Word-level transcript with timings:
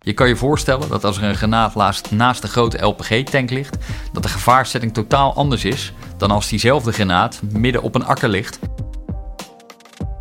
Je 0.00 0.12
kan 0.12 0.28
je 0.28 0.36
voorstellen 0.36 0.88
dat 0.88 1.04
als 1.04 1.16
er 1.16 1.24
een 1.24 1.34
granaat 1.34 2.10
naast, 2.10 2.42
de 2.42 2.48
grote 2.48 2.84
LPG-tank 2.84 3.50
ligt, 3.50 3.76
dat 4.12 4.22
de 4.22 4.28
gevaarzetting 4.28 4.94
totaal 4.94 5.34
anders 5.34 5.64
is 5.64 5.92
dan 6.16 6.30
als 6.30 6.48
diezelfde 6.48 6.92
granaat 6.92 7.40
midden 7.52 7.82
op 7.82 7.94
een 7.94 8.04
akker 8.04 8.28
ligt. 8.28 8.58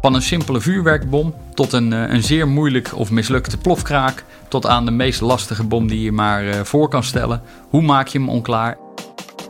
Van 0.01 0.13
een 0.13 0.21
simpele 0.21 0.61
vuurwerkbom 0.61 1.33
tot 1.53 1.73
een, 1.73 1.93
eh, 1.93 2.13
een 2.13 2.23
zeer 2.23 2.47
moeilijk 2.47 2.95
of 2.95 3.11
mislukte 3.11 3.57
plofkraak, 3.57 4.23
tot 4.47 4.65
aan 4.65 4.85
de 4.85 4.91
meest 4.91 5.21
lastige 5.21 5.63
bom 5.63 5.87
die 5.87 6.01
je 6.01 6.11
maar 6.11 6.47
eh, 6.47 6.59
voor 6.59 6.89
kan 6.89 7.03
stellen. 7.03 7.41
Hoe 7.69 7.81
maak 7.81 8.07
je 8.07 8.17
hem 8.17 8.29
onklaar? 8.29 8.77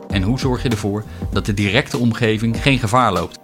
En 0.08 0.22
hoe 0.22 0.38
zorg 0.38 0.62
je 0.62 0.68
ervoor 0.68 1.04
dat 1.32 1.46
de 1.46 1.54
directe 1.54 1.98
omgeving 1.98 2.62
geen 2.62 2.78
gevaar 2.78 3.12
loopt? 3.12 3.38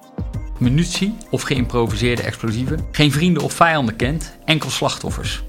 Munitie 0.59 1.17
of 1.31 1.43
geïmproviseerde 1.43 2.23
explosieven, 2.23 2.87
geen 2.93 3.13
vrienden 3.13 3.43
of 3.43 3.53
vijanden 3.53 3.97
kent, 3.97 4.37
enkel 4.45 4.71
slachtoffers. 4.71 5.43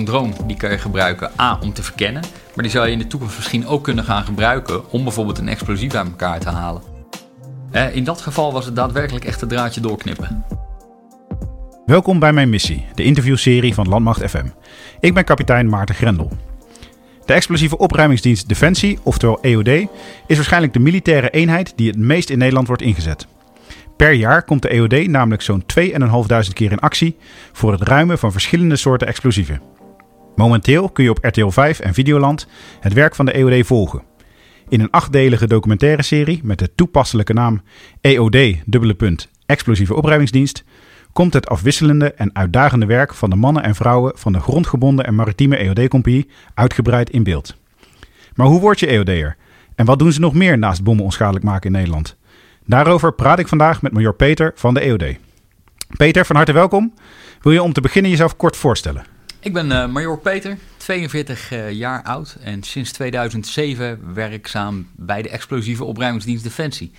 Drone 0.00 0.32
die 0.46 0.56
kan 0.56 0.70
je 0.70 0.78
gebruiken 0.78 1.30
A 1.40 1.58
om 1.62 1.72
te 1.72 1.82
verkennen, 1.82 2.22
maar 2.54 2.64
die 2.64 2.72
zou 2.72 2.86
je 2.86 2.92
in 2.92 2.98
de 2.98 3.06
toekomst 3.06 3.36
misschien 3.36 3.66
ook 3.66 3.84
kunnen 3.84 4.04
gaan 4.04 4.24
gebruiken 4.24 4.90
om 4.90 5.02
bijvoorbeeld 5.04 5.38
een 5.38 5.48
explosief 5.48 5.94
uit 5.94 6.06
elkaar 6.06 6.40
te 6.40 6.48
halen. 6.48 6.82
Eh, 7.70 7.96
in 7.96 8.04
dat 8.04 8.20
geval 8.20 8.52
was 8.52 8.64
het 8.64 8.76
daadwerkelijk 8.76 9.24
echt 9.24 9.40
het 9.40 9.50
draadje 9.50 9.80
doorknippen. 9.80 10.44
Welkom 11.86 12.18
bij 12.18 12.32
mijn 12.32 12.50
missie, 12.50 12.86
de 12.94 13.02
interviewserie 13.02 13.74
van 13.74 13.88
Landmacht 13.88 14.30
FM. 14.30 14.46
Ik 15.00 15.14
ben 15.14 15.24
kapitein 15.24 15.68
Maarten 15.68 15.94
Grendel. 15.94 16.30
De 17.24 17.32
explosieve 17.32 17.78
opruimingsdienst 17.78 18.48
Defensie, 18.48 18.98
oftewel 19.02 19.40
EOD, 19.40 19.68
is 20.26 20.36
waarschijnlijk 20.36 20.72
de 20.72 20.78
militaire 20.78 21.30
eenheid 21.30 21.72
die 21.76 21.88
het 21.88 21.98
meest 21.98 22.30
in 22.30 22.38
Nederland 22.38 22.66
wordt 22.66 22.82
ingezet. 22.82 23.26
Per 23.96 24.12
jaar 24.12 24.42
komt 24.42 24.62
de 24.62 24.68
EOD 24.68 25.06
namelijk 25.06 25.42
zo'n 25.42 25.64
2.500 25.80 26.52
keer 26.52 26.72
in 26.72 26.78
actie 26.78 27.16
voor 27.52 27.72
het 27.72 27.82
ruimen 27.82 28.18
van 28.18 28.32
verschillende 28.32 28.76
soorten 28.76 29.06
explosieven. 29.06 29.71
Momenteel 30.36 30.88
kun 30.88 31.04
je 31.04 31.10
op 31.10 31.24
RTL 31.24 31.48
5 31.48 31.78
en 31.78 31.94
Videoland 31.94 32.46
het 32.80 32.92
werk 32.92 33.14
van 33.14 33.24
de 33.24 33.32
EOD 33.32 33.66
volgen. 33.66 34.02
In 34.68 34.80
een 34.80 34.90
achtdelige 34.90 35.46
documentaire 35.46 36.02
serie 36.02 36.40
met 36.42 36.58
de 36.58 36.74
toepasselijke 36.74 37.32
naam 37.32 37.62
EOD 38.00 38.36
Explosieve 39.46 39.94
Opruimingsdienst 39.94 40.64
komt 41.12 41.32
het 41.32 41.48
afwisselende 41.48 42.12
en 42.12 42.34
uitdagende 42.34 42.86
werk 42.86 43.14
van 43.14 43.30
de 43.30 43.36
mannen 43.36 43.62
en 43.62 43.74
vrouwen 43.74 44.12
van 44.16 44.32
de 44.32 44.40
grondgebonden 44.40 45.06
en 45.06 45.14
maritieme 45.14 45.56
EOD-compagnie 45.56 46.28
uitgebreid 46.54 47.10
in 47.10 47.22
beeld. 47.22 47.56
Maar 48.34 48.46
hoe 48.46 48.60
word 48.60 48.80
je 48.80 48.86
EOD'er? 48.86 49.36
En 49.74 49.84
wat 49.84 49.98
doen 49.98 50.12
ze 50.12 50.20
nog 50.20 50.34
meer 50.34 50.58
naast 50.58 50.82
bommen 50.82 51.04
onschadelijk 51.04 51.44
maken 51.44 51.66
in 51.66 51.76
Nederland? 51.76 52.16
Daarover 52.66 53.12
praat 53.12 53.38
ik 53.38 53.48
vandaag 53.48 53.82
met 53.82 53.92
major 53.92 54.14
Peter 54.14 54.52
van 54.54 54.74
de 54.74 54.80
EOD. 54.80 55.16
Peter, 55.96 56.26
van 56.26 56.36
harte 56.36 56.52
welkom. 56.52 56.94
Wil 57.40 57.52
je 57.52 57.62
om 57.62 57.72
te 57.72 57.80
beginnen 57.80 58.10
jezelf 58.10 58.36
kort 58.36 58.56
voorstellen? 58.56 59.04
Ik 59.42 59.52
ben 59.52 59.70
uh, 59.70 59.86
major 59.86 60.18
Peter, 60.18 60.58
42 60.76 61.52
uh, 61.52 61.70
jaar 61.70 62.02
oud 62.02 62.36
en 62.42 62.62
sinds 62.62 62.92
2007 62.92 64.14
werkzaam 64.14 64.88
bij 64.96 65.22
de 65.22 65.28
explosieve 65.28 65.84
opruimingsdienst 65.84 66.44
Defensie. 66.44 66.92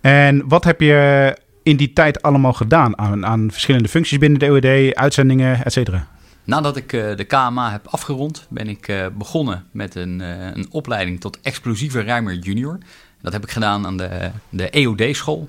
En 0.00 0.48
wat 0.48 0.64
heb 0.64 0.80
je 0.80 1.36
in 1.62 1.76
die 1.76 1.92
tijd 1.92 2.22
allemaal 2.22 2.52
gedaan 2.52 2.98
aan, 2.98 3.26
aan 3.26 3.50
verschillende 3.50 3.88
functies 3.88 4.18
binnen 4.18 4.38
de 4.38 4.46
EOD, 4.46 4.94
uitzendingen, 4.94 5.64
et 5.64 5.72
cetera? 5.72 6.06
Nadat 6.44 6.76
ik 6.76 6.92
uh, 6.92 7.16
de 7.16 7.24
KMA 7.24 7.70
heb 7.70 7.86
afgerond, 7.86 8.46
ben 8.48 8.68
ik 8.68 9.10
begonnen 9.18 9.64
met 9.70 9.94
een, 9.94 10.20
een 10.56 10.66
opleiding 10.70 11.20
tot 11.20 11.40
explosieve 11.40 12.02
ruimer 12.02 12.34
junior. 12.34 12.78
Dat 13.22 13.32
heb 13.32 13.42
ik 13.42 13.50
gedaan 13.50 13.86
aan 13.86 13.96
de, 13.96 14.30
de 14.48 14.70
EOD-school, 14.70 15.48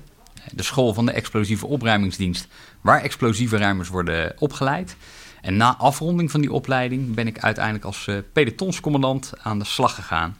de 0.52 0.62
school 0.62 0.94
van 0.94 1.06
de 1.06 1.12
explosieve 1.12 1.66
opruimingsdienst, 1.66 2.48
waar 2.80 3.02
explosieve 3.02 3.56
ruimers 3.56 3.88
worden 3.88 4.32
opgeleid. 4.38 4.96
En 5.42 5.56
na 5.56 5.76
afronding 5.76 6.30
van 6.30 6.40
die 6.40 6.52
opleiding 6.52 7.14
ben 7.14 7.26
ik 7.26 7.38
uiteindelijk 7.38 7.84
als 7.84 8.08
pelotonscommandant 8.32 9.32
aan 9.42 9.58
de 9.58 9.64
slag 9.64 9.94
gegaan. 9.94 10.36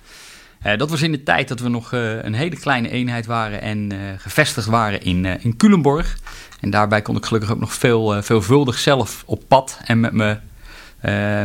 Uh, 0.66 0.76
dat 0.76 0.90
was 0.90 1.02
in 1.02 1.12
de 1.12 1.22
tijd 1.22 1.48
dat 1.48 1.60
we 1.60 1.68
nog 1.68 1.92
uh, 1.92 2.22
een 2.24 2.34
hele 2.34 2.56
kleine 2.56 2.90
eenheid 2.90 3.26
waren 3.26 3.60
en 3.62 3.92
gevestigd 4.18 4.66
waren 4.66 5.02
in, 5.02 5.24
in 5.24 5.56
Culemborg. 5.56 6.18
En 6.60 6.70
daarbij 6.70 7.02
kon 7.02 7.16
ik 7.16 7.26
gelukkig 7.26 7.50
ook 7.50 7.60
nog 7.60 7.72
veel, 7.72 8.22
veelvuldig 8.22 8.78
zelf 8.78 9.22
op 9.26 9.42
pad 9.48 9.80
en 9.84 10.00
met, 10.00 10.12
me, 10.12 10.38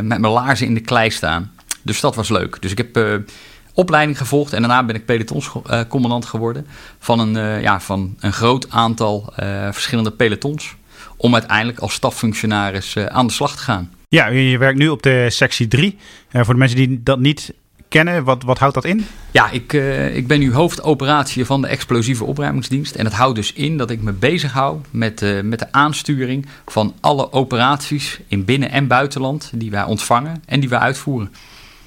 met 0.02 0.18
mijn 0.18 0.28
laarzen 0.28 0.66
in 0.66 0.74
de 0.74 0.80
klei 0.80 1.10
staan. 1.10 1.52
Dus 1.82 2.00
dat 2.00 2.14
was 2.14 2.28
leuk. 2.28 2.62
Dus 2.62 2.70
ik 2.74 2.78
heb 2.78 3.22
opleiding 3.74 4.18
gevolgd 4.18 4.52
en 4.52 4.60
daarna 4.60 4.84
ben 4.84 4.94
ik 4.94 5.04
pelotonscommandant 5.04 6.26
geworden 6.26 6.66
van 6.98 7.18
een, 7.18 7.60
ja, 7.60 7.80
van 7.80 8.16
een 8.20 8.32
groot 8.32 8.70
aantal 8.70 9.32
verschillende 9.70 10.10
pelotons. 10.10 10.76
Om 11.20 11.34
uiteindelijk 11.34 11.78
als 11.78 11.92
staffunctionaris 11.92 12.96
aan 12.96 13.26
de 13.26 13.32
slag 13.32 13.56
te 13.56 13.62
gaan. 13.62 13.90
Ja, 14.08 14.26
je 14.26 14.58
werkt 14.58 14.78
nu 14.78 14.88
op 14.88 15.02
de 15.02 15.26
sectie 15.30 15.68
3. 15.68 15.96
voor 16.32 16.54
de 16.54 16.60
mensen 16.60 16.76
die 16.76 17.02
dat 17.02 17.18
niet 17.18 17.52
kennen. 17.88 18.24
Wat, 18.24 18.42
wat 18.42 18.58
houdt 18.58 18.74
dat 18.74 18.84
in? 18.84 19.06
Ja, 19.30 19.50
ik, 19.50 19.72
uh, 19.72 20.16
ik 20.16 20.26
ben 20.26 20.38
nu 20.38 20.52
hoofdoperatie 20.52 21.44
van 21.44 21.62
de 21.62 21.68
explosieve 21.68 22.24
opruimingsdienst. 22.24 22.94
En 22.94 23.04
dat 23.04 23.12
houdt 23.12 23.36
dus 23.36 23.52
in 23.52 23.76
dat 23.76 23.90
ik 23.90 24.02
me 24.02 24.12
bezighoud 24.12 24.86
met, 24.90 25.22
uh, 25.22 25.42
met 25.42 25.58
de 25.58 25.72
aansturing 25.72 26.46
van 26.66 26.94
alle 27.00 27.32
operaties 27.32 28.20
in 28.28 28.44
binnen- 28.44 28.70
en 28.70 28.86
buitenland 28.86 29.50
die 29.54 29.70
wij 29.70 29.84
ontvangen 29.84 30.42
en 30.46 30.60
die 30.60 30.68
wij 30.68 30.78
uitvoeren. 30.78 31.32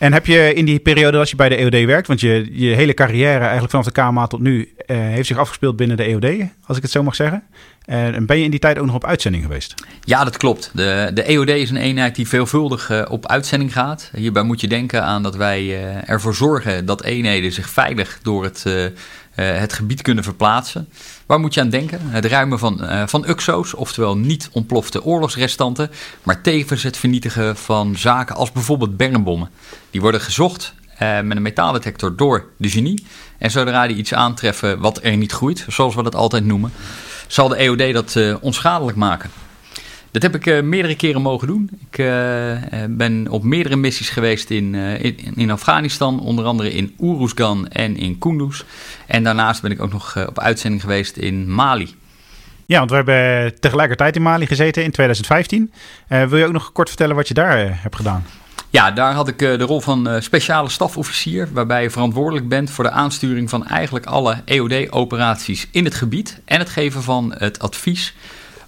En 0.01 0.13
heb 0.13 0.25
je 0.25 0.53
in 0.53 0.65
die 0.65 0.79
periode 0.79 1.17
dat 1.17 1.29
je 1.29 1.35
bij 1.35 1.49
de 1.49 1.55
EOD 1.55 1.85
werkt, 1.85 2.07
want 2.07 2.19
je, 2.19 2.47
je 2.51 2.75
hele 2.75 2.93
carrière 2.93 3.39
eigenlijk 3.39 3.69
vanaf 3.69 3.85
de 3.85 3.91
KMA 3.91 4.27
tot 4.27 4.39
nu 4.39 4.73
uh, 4.87 4.97
heeft 4.97 5.27
zich 5.27 5.37
afgespeeld 5.37 5.75
binnen 5.75 5.97
de 5.97 6.03
EOD, 6.03 6.47
als 6.65 6.77
ik 6.77 6.83
het 6.83 6.91
zo 6.91 7.03
mag 7.03 7.15
zeggen. 7.15 7.43
En 7.85 8.25
ben 8.25 8.37
je 8.37 8.43
in 8.43 8.51
die 8.51 8.59
tijd 8.59 8.77
ook 8.77 8.85
nog 8.85 8.95
op 8.95 9.05
uitzending 9.05 9.43
geweest? 9.43 9.73
Ja, 10.03 10.23
dat 10.23 10.37
klopt. 10.37 10.71
De, 10.73 11.11
de 11.13 11.23
EOD 11.23 11.49
is 11.49 11.69
een 11.69 11.77
eenheid 11.77 12.15
die 12.15 12.27
veelvuldig 12.27 12.89
uh, 12.89 13.05
op 13.09 13.27
uitzending 13.27 13.73
gaat. 13.73 14.11
Hierbij 14.15 14.43
moet 14.43 14.61
je 14.61 14.67
denken 14.67 15.03
aan 15.03 15.23
dat 15.23 15.35
wij 15.35 15.83
ervoor 16.05 16.35
zorgen 16.35 16.85
dat 16.85 17.03
eenheden 17.03 17.51
zich 17.51 17.69
veilig 17.69 18.19
door 18.21 18.43
het, 18.43 18.65
het 19.41 19.73
gebied 19.73 20.01
kunnen 20.01 20.23
verplaatsen. 20.23 20.89
Waar 21.25 21.39
moet 21.39 21.53
je 21.53 21.61
aan 21.61 21.69
denken? 21.69 21.99
Het 22.03 22.25
ruimen 22.25 22.59
van, 22.59 22.81
van 23.05 23.25
UXO's, 23.27 23.73
oftewel 23.73 24.17
niet 24.17 24.49
ontplofte 24.51 25.03
oorlogsrestanten, 25.03 25.91
maar 26.23 26.41
tevens 26.41 26.83
het 26.83 26.97
vernietigen 26.97 27.57
van 27.57 27.95
zaken 27.97 28.35
als 28.35 28.51
bijvoorbeeld 28.51 28.97
bermbommen. 28.97 29.49
Die 29.89 30.01
worden 30.01 30.21
gezocht 30.21 30.73
met 30.99 31.35
een 31.35 31.41
metaaldetector 31.41 32.15
door 32.15 32.45
de 32.57 32.69
genie. 32.69 33.05
En 33.37 33.51
zodra 33.51 33.87
die 33.87 33.97
iets 33.97 34.13
aantreffen 34.13 34.79
wat 34.79 34.99
er 35.03 35.17
niet 35.17 35.31
groeit, 35.31 35.65
zoals 35.67 35.95
we 35.95 36.03
dat 36.03 36.15
altijd 36.15 36.45
noemen, 36.45 36.71
zal 37.27 37.47
de 37.47 37.55
EOD 37.55 37.93
dat 37.93 38.39
onschadelijk 38.41 38.97
maken. 38.97 39.29
Dat 40.11 40.21
heb 40.21 40.35
ik 40.35 40.45
uh, 40.45 40.61
meerdere 40.61 40.95
keren 40.95 41.21
mogen 41.21 41.47
doen. 41.47 41.69
Ik 41.89 41.97
uh, 41.97 42.05
ben 42.89 43.27
op 43.29 43.43
meerdere 43.43 43.75
missies 43.75 44.09
geweest 44.09 44.49
in, 44.49 44.75
in, 44.75 45.33
in, 45.35 45.51
Afghanistan, 45.51 46.19
onder 46.19 46.45
andere 46.45 46.71
in 46.71 46.95
Uruzgan 46.99 47.67
en 47.67 47.97
in 47.97 48.17
Kunduz. 48.17 48.63
En 49.07 49.23
daarnaast 49.23 49.61
ben 49.61 49.71
ik 49.71 49.81
ook 49.81 49.91
nog 49.91 50.27
op 50.27 50.39
uitzending 50.39 50.81
geweest 50.81 51.17
in 51.17 51.53
Mali. 51.53 51.95
Ja, 52.65 52.77
want 52.77 52.89
we 52.89 52.95
hebben 52.95 53.59
tegelijkertijd 53.59 54.15
in 54.15 54.21
Mali 54.21 54.45
gezeten 54.45 54.83
in 54.83 54.91
2015. 54.91 55.71
wil 56.07 56.37
je 56.37 56.45
ook 56.45 56.51
nog 56.51 56.71
kort 56.71 56.87
vertellen 56.87 57.15
wat 57.15 57.27
je 57.27 57.33
daar 57.33 57.81
hebt 57.81 57.95
gedaan? 57.95 58.25
Ja, 58.69 58.91
daar 58.91 59.13
had 59.13 59.27
ik 59.27 59.39
de 59.39 59.63
rol 59.63 59.81
van 59.81 60.21
speciale 60.21 60.69
stafofficier, 60.69 61.49
waarbij 61.53 61.81
je 61.81 61.89
verantwoordelijk 61.89 62.49
bent 62.49 62.69
voor 62.69 62.83
de 62.83 62.91
aansturing 62.91 63.49
van 63.49 63.67
eigenlijk 63.67 64.05
alle 64.05 64.41
EOD-operaties 64.45 65.67
in 65.71 65.85
het 65.85 65.95
gebied 65.95 66.41
en 66.45 66.59
het 66.59 66.69
geven 66.69 67.03
van 67.03 67.33
het 67.37 67.59
advies 67.59 68.13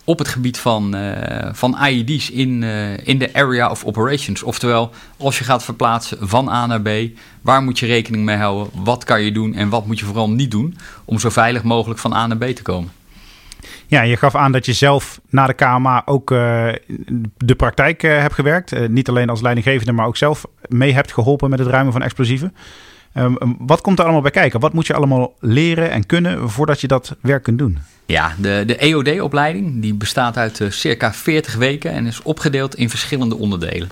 op 0.03 0.19
het 0.19 0.27
gebied 0.27 0.57
van, 0.57 0.95
uh, 0.95 1.49
van 1.51 1.77
IED's 1.85 2.29
in, 2.29 2.61
uh, 2.61 3.07
in 3.07 3.19
de 3.19 3.33
area 3.33 3.69
of 3.69 3.85
operations. 3.85 4.43
Oftewel, 4.43 4.91
als 5.17 5.37
je 5.37 5.43
gaat 5.43 5.63
verplaatsen 5.63 6.17
van 6.27 6.49
A 6.49 6.65
naar 6.65 6.81
B, 6.81 6.89
waar 7.41 7.63
moet 7.63 7.79
je 7.79 7.85
rekening 7.85 8.25
mee 8.25 8.37
houden? 8.37 8.83
Wat 8.83 9.03
kan 9.03 9.21
je 9.21 9.31
doen 9.31 9.55
en 9.55 9.69
wat 9.69 9.85
moet 9.85 9.99
je 9.99 10.05
vooral 10.05 10.29
niet 10.29 10.51
doen 10.51 10.77
om 11.05 11.19
zo 11.19 11.29
veilig 11.29 11.63
mogelijk 11.63 11.99
van 11.99 12.13
A 12.13 12.27
naar 12.27 12.37
B 12.37 12.45
te 12.45 12.61
komen? 12.61 12.91
Ja, 13.87 14.01
je 14.01 14.17
gaf 14.17 14.35
aan 14.35 14.51
dat 14.51 14.65
je 14.65 14.73
zelf 14.73 15.19
na 15.29 15.47
de 15.47 15.53
KMA 15.53 16.01
ook 16.05 16.31
uh, 16.31 16.67
de 17.37 17.55
praktijk 17.55 18.01
hebt 18.01 18.33
gewerkt. 18.33 18.89
Niet 18.89 19.09
alleen 19.09 19.29
als 19.29 19.41
leidinggevende, 19.41 19.91
maar 19.91 20.05
ook 20.05 20.17
zelf 20.17 20.45
mee 20.67 20.93
hebt 20.93 21.13
geholpen 21.13 21.49
met 21.49 21.59
het 21.59 21.67
ruimen 21.67 21.93
van 21.93 22.01
explosieven. 22.01 22.55
Um, 23.13 23.55
wat 23.59 23.81
komt 23.81 23.97
er 23.97 24.03
allemaal 24.03 24.21
bij 24.21 24.31
kijken? 24.31 24.59
Wat 24.59 24.73
moet 24.73 24.87
je 24.87 24.93
allemaal 24.93 25.33
leren 25.39 25.91
en 25.91 26.05
kunnen 26.05 26.49
voordat 26.49 26.81
je 26.81 26.87
dat 26.87 27.15
werk 27.21 27.43
kunt 27.43 27.57
doen? 27.57 27.77
Ja, 28.05 28.35
de, 28.39 28.63
de 28.65 28.75
EOD-opleiding 28.75 29.81
die 29.81 29.93
bestaat 29.93 30.37
uit 30.37 30.61
circa 30.69 31.13
40 31.13 31.55
weken 31.55 31.91
en 31.91 32.05
is 32.05 32.21
opgedeeld 32.21 32.75
in 32.75 32.89
verschillende 32.89 33.37
onderdelen. 33.37 33.91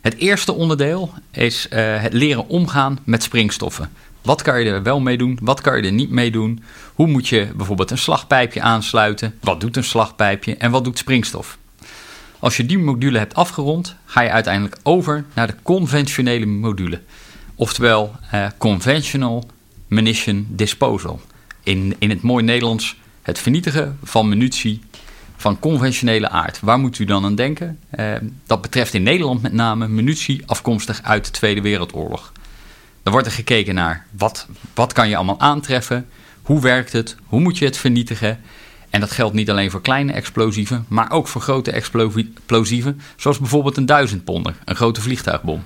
Het 0.00 0.16
eerste 0.16 0.52
onderdeel 0.52 1.12
is 1.30 1.66
het 1.70 2.12
leren 2.12 2.48
omgaan 2.48 2.98
met 3.04 3.22
springstoffen. 3.22 3.90
Wat 4.26 4.42
kan 4.42 4.60
je 4.60 4.70
er 4.70 4.82
wel 4.82 5.00
mee 5.00 5.16
doen? 5.16 5.38
Wat 5.42 5.60
kan 5.60 5.76
je 5.76 5.82
er 5.82 5.92
niet 5.92 6.10
mee 6.10 6.30
doen? 6.30 6.62
Hoe 6.94 7.06
moet 7.06 7.28
je 7.28 7.48
bijvoorbeeld 7.56 7.90
een 7.90 7.98
slagpijpje 7.98 8.60
aansluiten? 8.60 9.38
Wat 9.40 9.60
doet 9.60 9.76
een 9.76 9.84
slagpijpje 9.84 10.56
en 10.56 10.70
wat 10.70 10.84
doet 10.84 10.98
springstof? 10.98 11.58
Als 12.38 12.56
je 12.56 12.66
die 12.66 12.78
module 12.78 13.18
hebt 13.18 13.34
afgerond, 13.34 13.96
ga 14.04 14.20
je 14.20 14.30
uiteindelijk 14.30 14.76
over 14.82 15.24
naar 15.34 15.46
de 15.46 15.54
conventionele 15.62 16.46
module. 16.46 17.00
Oftewel 17.54 18.14
uh, 18.34 18.46
Conventional 18.58 19.50
Munition 19.86 20.46
Disposal. 20.48 21.20
In, 21.62 21.94
in 21.98 22.10
het 22.10 22.22
mooi 22.22 22.44
Nederlands 22.44 22.96
het 23.26 23.38
vernietigen 23.38 23.98
van 24.02 24.28
munitie 24.28 24.80
van 25.36 25.58
conventionele 25.58 26.28
aard. 26.28 26.60
Waar 26.60 26.78
moet 26.78 26.98
u 26.98 27.04
dan 27.04 27.24
aan 27.24 27.34
denken? 27.34 27.78
Eh, 27.90 28.14
dat 28.46 28.62
betreft 28.62 28.94
in 28.94 29.02
Nederland 29.02 29.42
met 29.42 29.52
name 29.52 29.88
munitie 29.88 30.42
afkomstig 30.46 31.02
uit 31.02 31.24
de 31.24 31.30
Tweede 31.30 31.60
Wereldoorlog. 31.60 32.32
Dan 33.02 33.12
wordt 33.12 33.28
er 33.28 33.34
gekeken 33.34 33.74
naar 33.74 34.06
wat, 34.10 34.46
wat 34.74 34.92
kan 34.92 35.08
je 35.08 35.16
allemaal 35.16 35.40
aantreffen, 35.40 36.06
hoe 36.42 36.60
werkt 36.60 36.92
het, 36.92 37.16
hoe 37.26 37.40
moet 37.40 37.58
je 37.58 37.64
het 37.64 37.76
vernietigen. 37.76 38.40
En 38.90 39.00
dat 39.00 39.10
geldt 39.10 39.34
niet 39.34 39.50
alleen 39.50 39.70
voor 39.70 39.80
kleine 39.80 40.12
explosieven, 40.12 40.84
maar 40.88 41.10
ook 41.10 41.28
voor 41.28 41.40
grote 41.40 41.70
explosieven, 41.70 43.00
zoals 43.16 43.38
bijvoorbeeld 43.38 43.76
een 43.76 43.86
duizendponder, 43.86 44.54
een 44.64 44.76
grote 44.76 45.00
vliegtuigbom. 45.00 45.64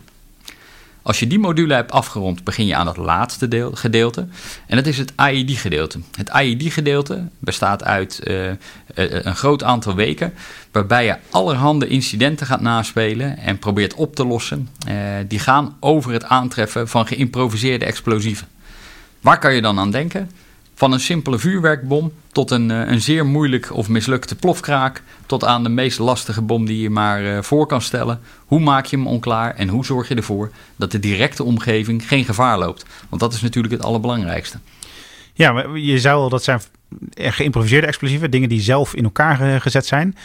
Als 1.03 1.19
je 1.19 1.27
die 1.27 1.39
module 1.39 1.75
hebt 1.75 1.93
afgerond, 1.93 2.45
begin 2.45 2.67
je 2.67 2.75
aan 2.75 2.87
het 2.87 2.97
laatste 2.97 3.49
deel, 3.49 3.73
gedeelte. 3.73 4.27
En 4.67 4.77
dat 4.77 4.87
is 4.87 4.99
het 4.99 5.13
IED-gedeelte. 5.17 6.01
Het 6.17 6.31
IED-gedeelte 6.43 7.29
bestaat 7.39 7.85
uit 7.85 8.21
uh, 8.25 8.51
een 8.95 9.37
groot 9.37 9.63
aantal 9.63 9.95
weken, 9.95 10.35
waarbij 10.73 11.05
je 11.05 11.17
allerhande 11.31 11.87
incidenten 11.87 12.47
gaat 12.47 12.61
naspelen 12.61 13.39
en 13.39 13.59
probeert 13.59 13.95
op 13.95 14.15
te 14.15 14.27
lossen. 14.27 14.69
Uh, 14.89 14.95
die 15.29 15.39
gaan 15.39 15.77
over 15.81 16.13
het 16.13 16.25
aantreffen 16.25 16.89
van 16.89 17.07
geïmproviseerde 17.07 17.85
explosieven. 17.85 18.47
Waar 19.21 19.39
kan 19.39 19.55
je 19.55 19.63
dan 19.63 19.79
aan 19.79 19.91
denken? 19.91 20.31
Van 20.81 20.93
een 20.93 21.01
simpele 21.01 21.39
vuurwerkbom 21.39 22.13
tot 22.33 22.51
een, 22.51 22.71
eh, 22.71 22.91
een 22.91 23.01
zeer 23.01 23.27
moeilijk 23.27 23.73
of 23.73 23.89
mislukte 23.89 24.37
plofkraak, 24.37 25.03
tot 25.27 25.45
aan 25.45 25.63
de 25.63 25.69
meest 25.69 25.99
lastige 25.99 26.43
bom 26.43 26.67
die 26.67 26.81
je 26.81 26.91
maar 26.91 27.23
uh, 27.23 27.43
voor 27.43 27.67
kan 27.67 27.81
stellen. 27.81 28.21
Hoe 28.47 28.61
maak 28.61 28.87
je 28.87 28.97
hem 28.97 29.07
onklaar 29.07 29.55
en 29.55 29.69
hoe 29.69 29.85
zorg 29.85 30.09
je 30.09 30.15
ervoor 30.15 30.51
dat 30.77 30.91
de 30.91 30.99
directe 30.99 31.45
omgeving 31.45 32.09
geen 32.09 32.25
gevaar 32.25 32.59
loopt? 32.59 32.85
Want 33.09 33.23
dat 33.23 33.33
is 33.33 33.41
natuurlijk 33.41 33.73
het 33.73 33.83
allerbelangrijkste. 33.83 34.59
Ja, 35.33 35.53
maar 35.53 35.79
je 35.79 35.99
zou 35.99 36.23
al 36.23 36.29
dat 36.29 36.43
zijn 36.43 36.61
geïmproviseerde 37.15 37.87
explosieven, 37.87 38.31
dingen 38.31 38.49
die 38.49 38.61
zelf 38.61 38.95
in 38.95 39.05
elkaar 39.05 39.43
uh, 39.43 39.61
gezet 39.61 39.87
zijn. 39.87 40.17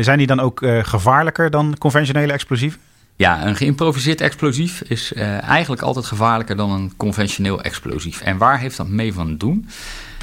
zijn 0.00 0.18
die 0.18 0.26
dan 0.26 0.40
ook 0.40 0.66
gevaarlijker 0.82 1.50
dan 1.50 1.78
conventionele 1.78 2.32
explosieven? 2.32 2.80
Ja, 3.20 3.46
een 3.46 3.56
geïmproviseerd 3.56 4.20
explosief 4.20 4.80
is 4.80 5.12
uh, 5.12 5.42
eigenlijk 5.42 5.82
altijd 5.82 6.06
gevaarlijker 6.06 6.56
dan 6.56 6.70
een 6.70 6.92
conventioneel 6.96 7.62
explosief. 7.62 8.20
En 8.20 8.38
waar 8.38 8.58
heeft 8.58 8.76
dat 8.76 8.88
mee 8.88 9.12
van 9.12 9.36
doen? 9.36 9.68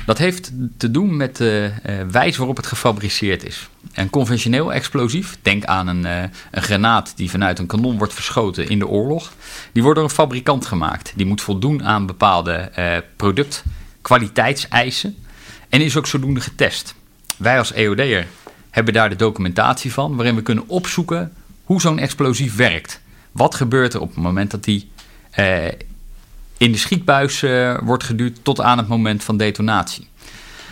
Dat 0.05 0.17
heeft 0.17 0.51
te 0.77 0.91
doen 0.91 1.17
met 1.17 1.35
de 1.35 1.71
uh, 1.85 1.95
wijze 2.11 2.37
waarop 2.37 2.57
het 2.57 2.67
gefabriceerd 2.67 3.45
is. 3.45 3.69
Een 3.93 4.09
conventioneel 4.09 4.73
explosief, 4.73 5.37
denk 5.41 5.65
aan 5.65 5.87
een, 5.87 6.05
uh, 6.05 6.21
een 6.51 6.61
granaat 6.61 7.13
die 7.15 7.29
vanuit 7.29 7.59
een 7.59 7.65
kanon 7.65 7.97
wordt 7.97 8.13
verschoten 8.13 8.69
in 8.69 8.79
de 8.79 8.87
oorlog, 8.87 9.33
die 9.71 9.83
wordt 9.83 9.97
door 9.97 10.07
een 10.07 10.13
fabrikant 10.15 10.65
gemaakt. 10.65 11.13
Die 11.15 11.25
moet 11.25 11.41
voldoen 11.41 11.83
aan 11.83 12.05
bepaalde 12.05 12.71
productkwaliteitseisen 13.15 15.15
en 15.69 15.81
is 15.81 15.97
ook 15.97 16.07
zodoende 16.07 16.41
getest. 16.41 16.95
Wij 17.37 17.57
als 17.57 17.73
EOD'er 17.73 18.27
hebben 18.69 18.93
daar 18.93 19.09
de 19.09 19.15
documentatie 19.15 19.93
van, 19.93 20.15
waarin 20.15 20.35
we 20.35 20.41
kunnen 20.41 20.63
opzoeken 20.67 21.31
hoe 21.67 21.81
zo'n 21.81 21.99
explosief 21.99 22.55
werkt. 22.55 23.01
Wat 23.31 23.55
gebeurt 23.55 23.93
er 23.93 24.01
op 24.01 24.07
het 24.07 24.23
moment 24.23 24.51
dat 24.51 24.63
die 24.63 24.89
uh, 25.39 25.65
in 26.57 26.71
de 26.71 26.77
schietbuis 26.77 27.43
uh, 27.43 27.77
wordt 27.83 28.03
geduwd 28.03 28.39
tot 28.41 28.61
aan 28.61 28.77
het 28.77 28.87
moment 28.87 29.23
van 29.23 29.37
detonatie? 29.37 30.07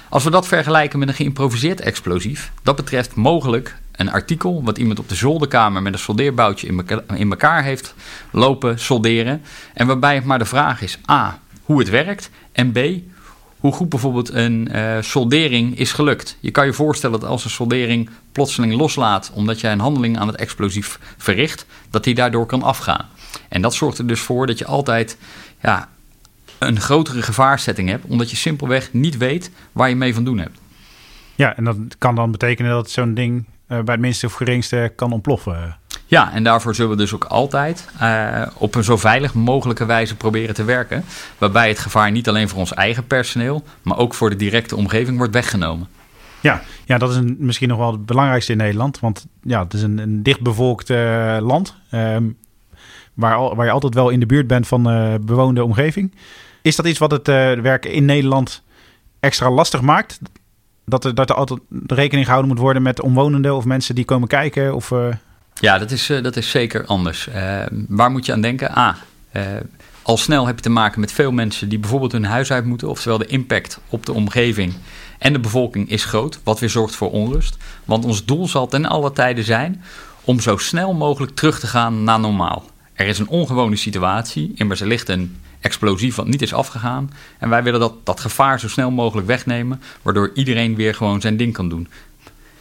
Als 0.10 0.24
we 0.24 0.30
dat 0.30 0.48
vergelijken 0.48 1.00
met 1.00 1.08
een 1.08 1.14
geïmproviseerd 1.14 1.82
explosief, 1.82 2.52
dat 2.64 2.76
betreft 2.76 3.16
mogelijk 3.16 3.78
een 3.92 4.12
artikel 4.12 4.64
wat 4.64 4.78
iemand 4.78 5.00
op 5.00 5.10
de 5.10 5.16
zolderkamer 5.16 5.82
met 5.82 5.94
een 5.94 6.00
soldeerboutje 6.00 6.68
in, 6.68 6.86
in 7.16 7.30
elkaar 7.30 7.64
heeft 7.64 7.96
lopen 8.32 8.80
solderen. 8.80 9.42
En 9.74 9.88
waarbij 9.88 10.16
het 10.16 10.26
maar 10.26 10.40
de 10.40 10.46
vraag 10.46 10.82
is: 10.82 11.00
A. 11.10 11.40
hoe 11.64 11.80
het 11.80 11.90
werkt 11.90 12.30
en 12.52 12.72
B 12.72 12.78
hoe 13.66 13.74
goed 13.74 13.90
bijvoorbeeld 13.90 14.34
een 14.34 14.70
uh, 14.72 14.98
soldering 15.02 15.78
is 15.78 15.92
gelukt. 15.92 16.38
Je 16.40 16.52
kan 16.52 16.66
je 16.66 16.74
voorstellen 16.74 17.20
dat 17.20 17.30
als 17.30 17.44
een 17.44 17.50
soldering 17.50 18.10
plotseling 18.32 18.74
loslaat 18.74 19.32
omdat 19.34 19.60
jij 19.60 19.72
een 19.72 19.80
handeling 19.80 20.18
aan 20.18 20.28
het 20.28 20.36
explosief 20.36 21.00
verricht, 21.18 21.66
dat 21.90 22.04
die 22.04 22.16
daardoor 22.16 22.46
kan 22.46 22.62
afgaan. 22.62 23.06
En 23.50 23.62
dat 23.62 23.74
zorgt 23.74 23.98
er 23.98 24.08
dus 24.08 24.20
voor 24.20 24.48
dat 24.48 24.58
je 24.58 24.66
altijd 24.66 25.18
ja, 25.62 25.90
een 26.60 26.80
grotere 26.80 27.22
gevaarzetting 27.22 27.90
hebt, 27.90 28.06
omdat 28.06 28.30
je 28.30 28.36
simpelweg 28.36 28.94
niet 28.94 29.18
weet 29.18 29.52
waar 29.72 29.90
je 29.90 29.96
mee 29.96 30.14
van 30.14 30.24
doen 30.24 30.38
hebt. 30.38 30.60
Ja, 31.36 31.56
en 31.56 31.64
dat 31.64 31.78
kan 31.98 32.16
dan 32.16 32.32
betekenen 32.32 32.72
dat 32.72 32.90
zo'n 32.90 33.14
ding 33.14 33.46
uh, 33.46 33.48
bij 33.68 33.94
het 33.94 34.00
minste 34.00 34.26
of 34.26 34.34
geringste 34.34 34.94
kan 34.96 35.12
ontploffen. 35.12 35.78
Ja, 36.16 36.34
en 36.34 36.44
daarvoor 36.44 36.76
zullen 36.76 36.92
we 36.92 36.98
dus 36.98 37.14
ook 37.14 37.24
altijd 37.24 37.88
uh, 38.02 38.42
op 38.58 38.76
een 38.76 38.84
zo 38.84 38.98
veilig 38.98 39.34
mogelijke 39.34 39.86
wijze 39.86 40.16
proberen 40.16 40.56
te 40.56 40.64
werken. 40.64 41.04
Waarbij 41.38 41.68
het 41.68 41.80
gevaar 41.80 42.12
niet 42.12 42.28
alleen 42.28 42.50
voor 42.50 42.60
ons 42.60 42.74
eigen 42.74 43.08
personeel, 43.08 43.64
maar 43.82 43.98
ook 43.98 44.14
voor 44.14 44.30
de 44.30 44.36
directe 44.36 44.76
omgeving 44.76 45.18
wordt 45.18 45.34
weggenomen. 45.34 45.88
Ja, 46.40 46.62
ja 46.86 46.98
dat 46.98 47.10
is 47.10 47.20
misschien 47.38 47.70
nog 47.70 47.78
wel 47.78 47.92
het 47.92 48.06
belangrijkste 48.06 48.52
in 48.52 48.58
Nederland. 48.58 49.00
Want 49.00 49.26
ja, 49.42 49.64
het 49.64 49.74
is 49.74 49.82
een, 49.82 49.98
een 49.98 50.24
dichtbevolkt 50.24 50.90
uh, 50.90 51.38
land. 51.40 51.76
Uh, 51.92 52.18
waar, 53.14 53.56
waar 53.56 53.66
je 53.66 53.72
altijd 53.72 53.94
wel 53.94 54.10
in 54.10 54.20
de 54.20 54.26
buurt 54.26 54.48
bent 54.48 54.68
van 54.68 54.92
uh, 54.92 55.14
bewoonde 55.22 55.64
omgeving. 55.64 56.16
Is 56.62 56.76
dat 56.76 56.88
iets 56.88 57.00
wat 57.00 57.12
het 57.12 57.28
werken 57.62 57.92
in 57.92 58.06
Nederland 58.06 58.64
extra 59.20 59.52
lastig 59.52 59.82
maakt? 59.82 60.20
Dat 60.86 61.06
er, 61.06 61.16
dat 61.16 61.30
er 61.30 61.36
altijd 61.36 61.60
rekening 61.88 62.26
gehouden 62.26 62.52
moet 62.52 62.62
worden 62.62 62.82
met 62.82 63.02
omwonenden 63.02 63.56
of 63.56 63.66
mensen 63.66 63.96
die 63.96 64.06
komen 64.06 64.28
kijken? 64.28 64.76
Of, 64.76 64.94
ja, 65.62 65.78
dat 65.78 65.92
is, 65.92 66.10
uh, 66.10 66.24
dat 66.24 66.36
is 66.36 66.50
zeker 66.50 66.86
anders. 66.86 67.28
Uh, 67.28 67.62
waar 67.88 68.12
moet 68.12 68.26
je 68.26 68.32
aan 68.32 68.42
denken? 68.42 68.78
A, 68.78 68.98
uh, 69.36 69.42
al 70.02 70.18
snel 70.18 70.46
heb 70.46 70.56
je 70.56 70.62
te 70.62 70.70
maken 70.70 71.00
met 71.00 71.12
veel 71.12 71.32
mensen 71.32 71.70
die 71.70 71.80
bijvoorbeeld 71.80 72.12
hun 72.12 72.26
huis 72.26 72.52
uit 72.52 72.66
moeten. 72.66 72.90
Oftewel 72.90 73.18
de 73.18 73.26
impact 73.26 73.80
op 73.90 74.06
de 74.06 74.14
omgeving 74.14 74.74
en 75.18 75.34
de 75.34 75.40
bevolking 75.40 75.90
is 75.90 76.06
groot. 76.06 76.40
Wat 76.44 76.60
weer 76.60 76.70
zorgt 76.70 76.96
voor 76.96 77.12
onrust. 77.12 77.58
Want 77.86 78.06
ons 78.06 78.26
doel 78.26 78.48
zal 78.48 78.68
ten 78.68 78.86
alle 78.86 79.12
tijden 79.12 79.44
zijn 79.44 79.84
om 80.24 80.40
zo 80.40 80.58
snel 80.58 80.94
mogelijk 80.94 81.36
terug 81.36 81.60
te 81.60 81.68
gaan 81.68 82.04
naar 82.04 82.20
normaal. 82.20 82.64
Er 82.94 83.08
is 83.08 83.20
een 83.20 83.28
ongewone 83.28 83.76
situatie. 83.76 84.52
Immers 84.56 84.82
er 84.82 84.88
ligt 84.88 85.10
een 85.10 85.38
explosief 85.60 86.16
wat 86.16 86.28
niet 86.28 86.42
is 86.42 86.54
afgegaan. 86.54 87.12
En 87.40 87.50
wij 87.50 87.64
willen 87.64 87.80
dat, 87.80 87.94
dat 88.04 88.20
gevaar 88.20 88.60
zo 88.60 88.68
snel 88.68 88.92
mogelijk 88.92 89.28
wegnemen. 89.28 89.82
Waardoor 90.02 90.32
iedereen 90.34 90.76
weer 90.76 90.96
gewoon 90.96 91.22
zijn 91.22 91.38
ding 91.38 91.54
kan 91.54 91.70
doen. 91.70 91.88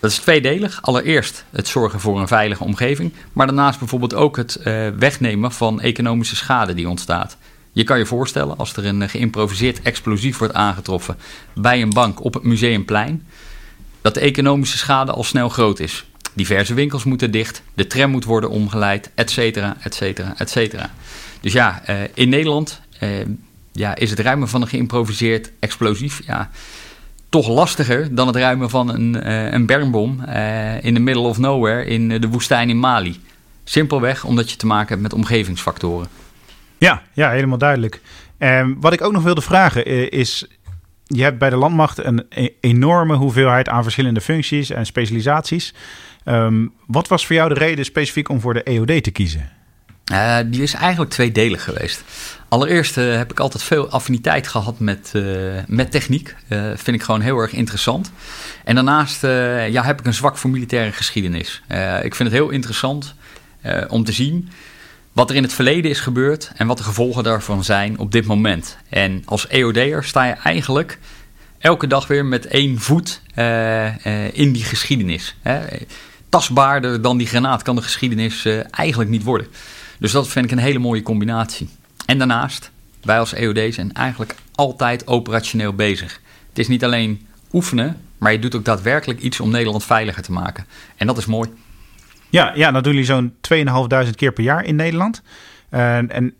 Dat 0.04 0.12
is 0.12 0.18
tweedelig. 0.18 0.82
Allereerst 0.82 1.44
het 1.50 1.68
zorgen 1.68 2.00
voor 2.00 2.20
een 2.20 2.28
veilige 2.28 2.64
omgeving, 2.64 3.12
maar 3.32 3.46
daarnaast 3.46 3.78
bijvoorbeeld 3.78 4.14
ook 4.14 4.36
het 4.36 4.58
uh, 4.58 4.88
wegnemen 4.98 5.52
van 5.52 5.80
economische 5.80 6.36
schade 6.36 6.74
die 6.74 6.88
ontstaat. 6.88 7.36
Je 7.72 7.84
kan 7.84 7.98
je 7.98 8.06
voorstellen 8.06 8.56
als 8.56 8.76
er 8.76 8.86
een 8.86 9.08
geïmproviseerd 9.08 9.82
explosief 9.82 10.38
wordt 10.38 10.54
aangetroffen 10.54 11.16
bij 11.54 11.82
een 11.82 11.90
bank 11.90 12.24
op 12.24 12.34
het 12.34 12.42
museumplein, 12.42 13.26
dat 14.00 14.14
de 14.14 14.20
economische 14.20 14.78
schade 14.78 15.12
al 15.12 15.24
snel 15.24 15.48
groot 15.48 15.78
is. 15.78 16.04
Diverse 16.32 16.74
winkels 16.74 17.04
moeten 17.04 17.30
dicht, 17.30 17.62
de 17.74 17.86
tram 17.86 18.10
moet 18.10 18.24
worden 18.24 18.50
omgeleid, 18.50 19.10
et 19.14 19.30
cetera, 19.30 19.76
et 19.80 19.94
cetera, 19.94 20.34
et 20.36 20.50
cetera. 20.50 20.90
Dus 21.40 21.52
ja, 21.52 21.82
uh, 21.90 21.96
in 22.14 22.28
Nederland 22.28 22.80
ja, 23.72 23.94
is 23.94 24.10
het 24.10 24.18
ruimen 24.18 24.48
van 24.48 24.62
een 24.62 24.68
geïmproviseerd 24.68 25.50
explosief 25.58 26.20
ja, 26.26 26.50
toch 27.34 27.48
lastiger 27.48 28.14
dan 28.14 28.26
het 28.26 28.36
ruimen 28.36 28.70
van 28.70 28.88
een, 28.88 29.16
uh, 29.26 29.52
een 29.52 29.66
bermbom 29.66 30.20
uh, 30.28 30.84
in 30.84 30.94
the 30.94 31.00
middle 31.00 31.22
of 31.22 31.38
nowhere 31.38 31.84
in 31.84 32.08
de 32.08 32.28
woestijn 32.28 32.68
in 32.68 32.78
Mali. 32.78 33.20
Simpelweg 33.64 34.24
omdat 34.24 34.50
je 34.50 34.56
te 34.56 34.66
maken 34.66 34.88
hebt 34.88 35.02
met 35.02 35.12
omgevingsfactoren. 35.12 36.08
Ja, 36.78 37.02
ja 37.12 37.30
helemaal 37.30 37.58
duidelijk. 37.58 38.00
Um, 38.38 38.76
wat 38.80 38.92
ik 38.92 39.02
ook 39.02 39.12
nog 39.12 39.22
wilde 39.22 39.40
vragen 39.40 40.10
is, 40.10 40.46
je 41.06 41.22
hebt 41.22 41.38
bij 41.38 41.50
de 41.50 41.56
landmacht 41.56 42.04
een 42.04 42.26
e 42.28 42.48
enorme 42.60 43.14
hoeveelheid 43.14 43.68
aan 43.68 43.82
verschillende 43.82 44.20
functies 44.20 44.70
en 44.70 44.86
specialisaties. 44.86 45.74
Um, 46.24 46.72
wat 46.86 47.08
was 47.08 47.26
voor 47.26 47.36
jou 47.36 47.48
de 47.48 47.60
reden 47.60 47.84
specifiek 47.84 48.28
om 48.28 48.40
voor 48.40 48.54
de 48.54 48.62
EOD 48.62 49.02
te 49.02 49.10
kiezen? 49.10 49.50
Uh, 50.12 50.38
die 50.46 50.62
is 50.62 50.74
eigenlijk 50.74 51.10
tweedelig 51.10 51.64
geweest. 51.64 52.04
Allereerst 52.48 52.96
uh, 52.96 53.16
heb 53.16 53.30
ik 53.30 53.40
altijd 53.40 53.62
veel 53.62 53.88
affiniteit 53.88 54.48
gehad 54.48 54.78
met, 54.78 55.12
uh, 55.16 55.52
met 55.66 55.90
techniek. 55.90 56.34
vind 56.74 56.96
ik 56.96 57.02
gewoon 57.02 57.20
heel 57.20 57.38
erg 57.38 57.52
interessant. 57.52 58.12
En 58.64 58.74
daarnaast 58.74 59.22
ja, 59.70 59.82
heb 59.82 60.00
ik 60.00 60.06
een 60.06 60.14
zwak 60.14 60.36
voor 60.36 60.50
militaire 60.50 60.92
geschiedenis. 60.92 61.62
ik 62.02 62.14
vind 62.14 62.28
het 62.28 62.32
heel 62.38 62.50
interessant 62.50 63.14
om 63.88 64.04
te 64.04 64.12
zien 64.12 64.48
wat 65.12 65.30
er 65.30 65.36
in 65.36 65.42
het 65.42 65.52
verleden 65.52 65.90
is 65.90 66.00
gebeurd 66.00 66.52
en 66.56 66.66
wat 66.66 66.78
de 66.78 66.82
gevolgen 66.82 67.22
daarvan 67.22 67.64
zijn 67.64 67.98
op 67.98 68.12
dit 68.12 68.26
moment. 68.26 68.76
En 68.88 69.22
als 69.24 69.46
EOD'er 69.46 70.04
sta 70.04 70.24
je 70.24 70.32
eigenlijk 70.32 70.98
elke 71.58 71.86
dag 71.86 72.06
weer 72.06 72.24
met 72.24 72.46
één 72.46 72.80
voet 72.80 73.20
in 74.32 74.52
die 74.52 74.64
geschiedenis. 74.64 75.36
Hè. 75.42 75.60
Tastbaarder 76.28 77.02
dan 77.02 77.16
die 77.16 77.26
granaat 77.26 77.62
kan 77.62 77.76
de 77.76 77.82
geschiedenis 77.82 78.48
eigenlijk 78.70 79.10
niet 79.10 79.22
worden. 79.22 79.46
Dus 80.04 80.12
dat 80.12 80.28
vind 80.28 80.44
ik 80.44 80.50
een 80.50 80.58
hele 80.58 80.78
mooie 80.78 81.02
combinatie. 81.02 81.68
En 82.06 82.18
daarnaast, 82.18 82.70
wij 83.02 83.18
als 83.18 83.32
EOD 83.32 83.74
zijn 83.74 83.92
eigenlijk 83.92 84.34
altijd 84.54 85.06
operationeel 85.06 85.72
bezig. 85.72 86.20
Het 86.48 86.58
is 86.58 86.68
niet 86.68 86.84
alleen 86.84 87.26
oefenen, 87.52 88.00
maar 88.18 88.32
je 88.32 88.38
doet 88.38 88.54
ook 88.54 88.64
daadwerkelijk 88.64 89.20
iets 89.20 89.40
om 89.40 89.50
Nederland 89.50 89.84
veiliger 89.84 90.22
te 90.22 90.32
maken. 90.32 90.66
En 90.96 91.06
dat 91.06 91.18
is 91.18 91.26
mooi. 91.26 91.50
Ja, 92.28 92.52
ja 92.54 92.70
dan 92.70 92.82
doen 92.82 92.92
jullie 92.92 93.06
zo'n 93.06 93.34
2.500 94.08 94.10
keer 94.16 94.32
per 94.32 94.44
jaar 94.44 94.64
in 94.64 94.76
Nederland. 94.76 95.22
Uh, 95.70 95.96
en 95.96 96.34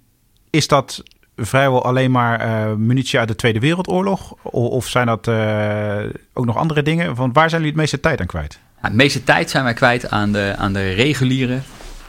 is 0.50 0.68
dat 0.68 1.02
vrijwel 1.37 1.85
alleen 1.85 2.11
maar 2.11 2.47
uh, 2.47 2.75
munitie 2.75 3.18
uit 3.18 3.28
de 3.28 3.37
Tweede 3.37 3.61
Wereldoorlog? 3.61 4.33
Of, 4.42 4.68
of 4.71 4.88
zijn 4.88 5.06
dat 5.06 5.26
uh, 5.26 5.99
ook 6.33 6.44
nog 6.47 6.56
andere 6.56 6.83
dingen? 6.83 7.14
Want 7.14 7.35
waar 7.35 7.49
zijn 7.49 7.61
jullie 7.61 7.76
het 7.76 7.83
meeste 7.83 8.00
tijd 8.00 8.21
aan 8.21 8.26
kwijt? 8.26 8.59
de 8.83 8.90
meeste 8.90 9.25
tijd 9.25 9.50
zijn 9.50 9.64
wij 9.64 9.75
kwijt 9.75 10.11
aan 10.11 10.33
de, 10.33 10.54
aan 10.56 10.73
de 10.73 10.92
reguliere 10.92 11.61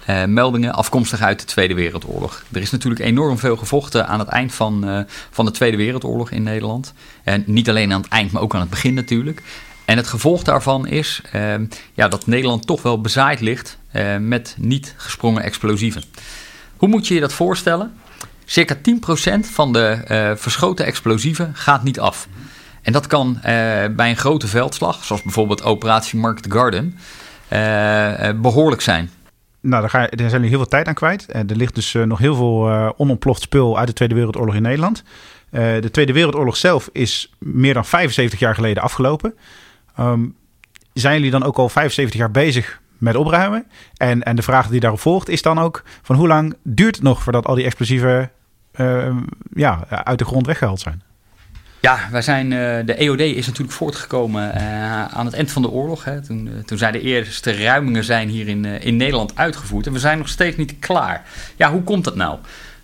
uh, 0.10 0.24
meldingen 0.26 0.74
afkomstig 0.74 1.22
uit 1.22 1.40
de 1.40 1.46
Tweede 1.46 1.74
Wereldoorlog. 1.74 2.44
Er 2.52 2.62
is 2.62 2.72
natuurlijk 2.72 3.02
enorm 3.02 3.38
veel 3.38 3.58
gevochten 3.58 4.08
aan 4.08 4.20
het 4.20 4.28
eind 4.28 4.54
van, 4.54 4.90
uh, 4.90 5.00
van 5.32 5.46
de 5.46 5.52
Tweede 5.52 5.78
Wereldoorlog 5.78 6.32
in 6.32 6.44
Nederland. 6.44 6.94
En 7.24 7.44
niet 7.46 7.70
alleen 7.70 7.94
aan 7.94 8.02
het 8.02 8.12
eind, 8.12 8.32
maar 8.32 8.42
ook 8.42 8.54
aan 8.54 8.60
het 8.60 8.70
begin 8.70 8.94
natuurlijk. 8.94 9.42
En 9.86 9.98
het 9.98 10.08
gevolg 10.08 10.44
daarvan 10.44 10.88
is 10.88 11.22
uh, 11.36 11.54
ja, 11.94 12.08
dat 12.08 12.28
Nederland 12.28 12.68
toch 12.68 12.82
wel 12.82 13.02
bezaaid 13.02 13.40
ligt 13.40 13.78
met 14.20 14.56
niet 14.58 14.94
gesprongen 14.98 15.44
explosieven. 15.44 16.04
Hoe 16.78 16.90
moet 16.90 17.08
je 17.08 17.14
je 17.14 17.20
dat 17.20 17.34
voorstellen? 17.34 17.94
Circa 18.46 18.76
10% 18.76 18.80
van 19.40 19.74
de 19.74 20.34
verschoten 20.38 20.86
explosieven 20.86 21.52
gaat 21.54 21.84
niet 21.84 22.00
af. 22.00 22.28
En 22.82 22.94
dat 22.94 23.08
kan 23.08 23.40
bij 23.96 24.10
een 24.10 24.18
grote 24.18 24.48
veldslag, 24.48 25.04
zoals 25.04 25.22
bijvoorbeeld 25.22 25.64
operatie 25.64 26.20
Market 26.20 26.54
Garden, 26.54 26.98
behoorlijk 28.42 28.82
zijn 28.82 29.10
nou, 29.66 29.88
daar, 29.88 29.92
daar 29.92 30.10
zijn 30.18 30.32
jullie 30.32 30.50
heel 30.50 30.58
veel 30.58 30.68
tijd 30.68 30.88
aan 30.88 30.94
kwijt. 30.94 31.26
Uh, 31.30 31.36
er 31.36 31.56
ligt 31.56 31.76
dus 31.76 31.94
uh, 31.94 32.04
nog 32.04 32.20
heel 32.20 32.36
veel 32.36 32.70
uh, 32.70 32.90
onontploft 32.98 33.42
spul 33.42 33.78
uit 33.78 33.88
de 33.88 33.94
Tweede 33.94 34.16
Wereldoorlog 34.16 34.56
in 34.56 34.62
Nederland. 34.62 35.04
de 35.50 35.90
Tweede 35.92 36.14
Wereldoorlog 36.14 36.58
zelf 36.58 36.90
is 36.92 37.34
meer 37.40 37.74
dan 37.74 37.86
75 37.86 38.40
jaar 38.40 38.56
geleden 38.56 38.84
afgelopen. 38.84 39.34
Um, 40.00 40.36
zijn 40.94 41.16
jullie 41.16 41.32
dan 41.32 41.44
ook 41.44 41.58
al 41.58 41.70
75 41.70 42.20
jaar 42.20 42.32
bezig 42.32 42.82
met 42.98 43.16
opruimen? 43.16 43.66
En, 43.98 44.24
en 44.24 44.36
de 44.36 44.42
vraag 44.42 44.68
die 44.68 44.80
daarop 44.80 45.00
volgt 45.00 45.30
is 45.30 45.42
dan 45.42 45.60
ook: 45.60 45.84
van 46.02 46.16
hoe 46.16 46.28
lang 46.28 46.56
duurt 46.64 46.96
het 46.96 47.04
nog 47.04 47.24
voordat 47.24 47.46
al 47.46 47.56
die 47.56 47.66
explosieven 47.66 48.32
ehm, 48.72 49.18
ja, 49.54 49.86
uit 49.90 50.20
de 50.20 50.26
grond 50.26 50.46
weggehaald 50.46 50.80
zijn? 50.80 51.02
Ja, 51.86 52.08
wij 52.12 52.22
zijn, 52.22 52.46
uh, 52.52 52.60
de 52.86 52.94
EOD 52.94 53.20
is 53.20 53.46
natuurlijk 53.46 53.78
voortgekomen 53.78 54.52
uh, 54.56 55.06
aan 55.06 55.26
het 55.26 55.36
eind 55.36 55.52
van 55.52 55.62
de 55.62 55.70
oorlog. 55.70 56.04
Hè. 56.04 56.22
Toen, 56.22 56.48
uh, 56.48 56.64
toen 56.64 56.78
zijn 56.78 56.94
de 56.94 57.02
eerste 57.02 57.64
ruimingen 57.64 58.04
zijn 58.04 58.30
hier 58.30 58.48
in, 58.48 58.66
in 58.66 58.96
Nederland 58.96 59.36
uitgevoerd. 59.36 59.88
En 59.88 59.94
we 59.94 60.00
zijn 60.00 60.18
nog 60.18 60.30
steeds 60.30 60.58
niet 60.58 60.76
klaar. 60.80 61.24
Ja, 61.56 61.72
hoe 61.72 61.84
komt 61.84 62.04
dat 62.04 62.16
nou? 62.16 62.38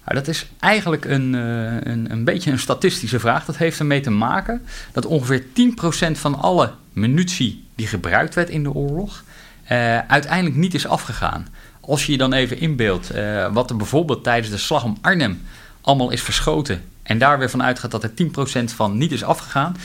nou 0.05 0.17
dat 0.17 0.27
is 0.27 0.47
eigenlijk 0.59 1.05
een, 1.05 1.33
een, 1.33 2.11
een 2.11 2.23
beetje 2.23 2.51
een 2.51 2.59
statistische 2.59 3.19
vraag. 3.19 3.45
Dat 3.45 3.57
heeft 3.57 3.79
ermee 3.79 3.99
te 3.99 4.09
maken 4.09 4.61
dat 4.91 5.05
ongeveer 5.05 5.43
10% 5.43 6.11
van 6.11 6.39
alle 6.39 6.71
munitie 6.93 7.63
die 7.75 7.87
gebruikt 7.87 8.35
werd 8.35 8.49
in 8.49 8.63
de 8.63 8.73
oorlog... 8.73 9.23
uiteindelijk 10.07 10.55
niet 10.55 10.73
is 10.73 10.87
afgegaan. 10.87 11.47
Als 11.79 12.05
je 12.05 12.11
je 12.11 12.17
dan 12.17 12.33
even 12.33 12.59
inbeeldt 12.59 13.11
wat 13.51 13.69
er 13.69 13.75
bijvoorbeeld 13.75 14.23
tijdens 14.23 14.49
de 14.49 14.57
slag 14.57 14.83
om 14.83 14.97
Arnhem 15.01 15.41
allemaal 15.81 16.11
is 16.11 16.21
verschoten 16.21 16.81
en 17.03 17.17
daar 17.17 17.39
weer 17.39 17.49
van 17.49 17.63
uitgaat 17.63 17.91
dat 17.91 18.03
er 18.03 18.11
10% 18.61 18.63
van 18.63 18.97
niet 18.97 19.11
is 19.11 19.23
afgegaan, 19.23 19.75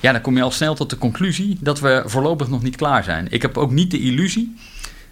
ja, 0.00 0.12
dan 0.12 0.20
kom 0.20 0.36
je 0.36 0.42
al 0.42 0.50
snel 0.50 0.74
tot 0.74 0.90
de 0.90 0.98
conclusie 0.98 1.58
dat 1.60 1.80
we 1.80 2.02
voorlopig 2.06 2.48
nog 2.48 2.62
niet 2.62 2.76
klaar 2.76 3.04
zijn. 3.04 3.26
Ik 3.30 3.42
heb 3.42 3.56
ook 3.56 3.70
niet 3.70 3.90
de 3.90 4.00
illusie 4.00 4.56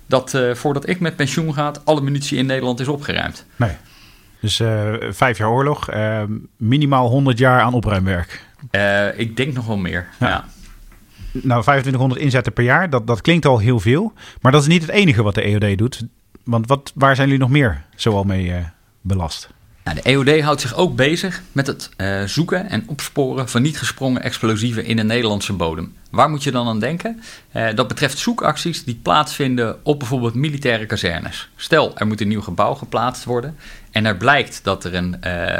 dat 0.07 0.35
uh, 0.35 0.55
voordat 0.55 0.89
ik 0.89 1.01
met 1.01 1.17
pensioen 1.17 1.55
ga, 1.55 1.73
alle 1.85 2.01
munitie 2.01 2.39
in 2.39 2.47
Nederland 2.47 2.81
is 2.81 2.89
opgeruimd. 2.89 3.47
Nee. 3.57 3.73
Dus 4.41 4.61
uh, 4.61 4.95
vijf 5.11 5.39
jaar 5.39 5.51
oorlog, 5.51 5.91
uh, 5.95 6.23
minimaal 6.57 7.09
100 7.09 7.39
jaar 7.39 7.61
aan 7.61 7.75
opruimwerk. 7.75 8.47
ik 9.17 9.37
denk 9.37 9.55
nog 9.55 9.67
wel 9.67 9.77
meer. 9.77 10.09
Ja. 10.21 10.29
ja. 10.29 10.45
Nou, 11.33 11.63
2500 11.63 12.21
inzetten 12.21 12.53
per 12.53 12.65
jaar, 12.65 12.91
dat, 12.91 13.07
dat 13.07 13.21
klinkt 13.21 13.47
al 13.47 13.59
heel 13.59 13.81
veel. 13.81 14.13
Maar 14.41 14.53
dat 14.53 14.61
is 14.61 14.69
niet 14.69 14.83
het 14.83 14.91
enige 14.91 15.23
wat 15.23 15.35
de 15.35 15.43
EOD 15.43 15.79
doet. 15.79 16.03
Want 16.45 16.67
wat, 16.67 16.93
waar 16.95 17.15
zijn 17.15 17.29
jullie 17.29 17.43
nog 17.43 17.53
meer 17.53 17.85
zoal 17.95 18.25
mee 18.25 18.65
belast? 19.01 19.51
Nou, 19.89 20.01
de 20.01 20.33
EOD 20.33 20.41
houdt 20.41 20.61
zich 20.61 20.75
ook 20.75 20.97
bezig 20.97 21.43
met 21.53 21.67
het 21.67 21.91
uh, 21.97 22.23
zoeken 22.25 22.71
en 22.71 22.85
opsporen 22.87 23.49
van 23.49 23.63
niet 23.63 23.79
gesprongen 23.79 24.23
explosieven 24.23 24.85
in 24.85 24.97
de 24.97 25.03
Nederlandse 25.03 25.53
bodem. 25.53 25.95
Waar 26.11 26.31
moet 26.31 26.43
je 26.43 26.51
dan 26.51 26.69
aan 26.69 26.81
denken? 26.81 27.23
Uh, 27.57 27.69
dat 27.75 27.89
betreft 27.89 28.19
zoekacties 28.19 28.85
die 28.85 29.01
plaatsvinden 29.03 29.77
op 29.83 29.99
bijvoorbeeld 29.99 30.35
militaire 30.35 30.87
kazernes. 30.87 31.49
Stel, 31.57 31.97
er 31.97 32.07
moet 32.07 32.21
een 32.21 32.29
nieuw 32.29 32.41
gebouw 32.41 32.75
geplaatst 32.75 33.25
worden 33.25 33.57
en 33.91 34.07
er 34.07 34.17
blijkt 34.17 34.61
dat 34.63 34.85
er 34.85 34.95
een, 34.95 35.17
uh, 35.27 35.59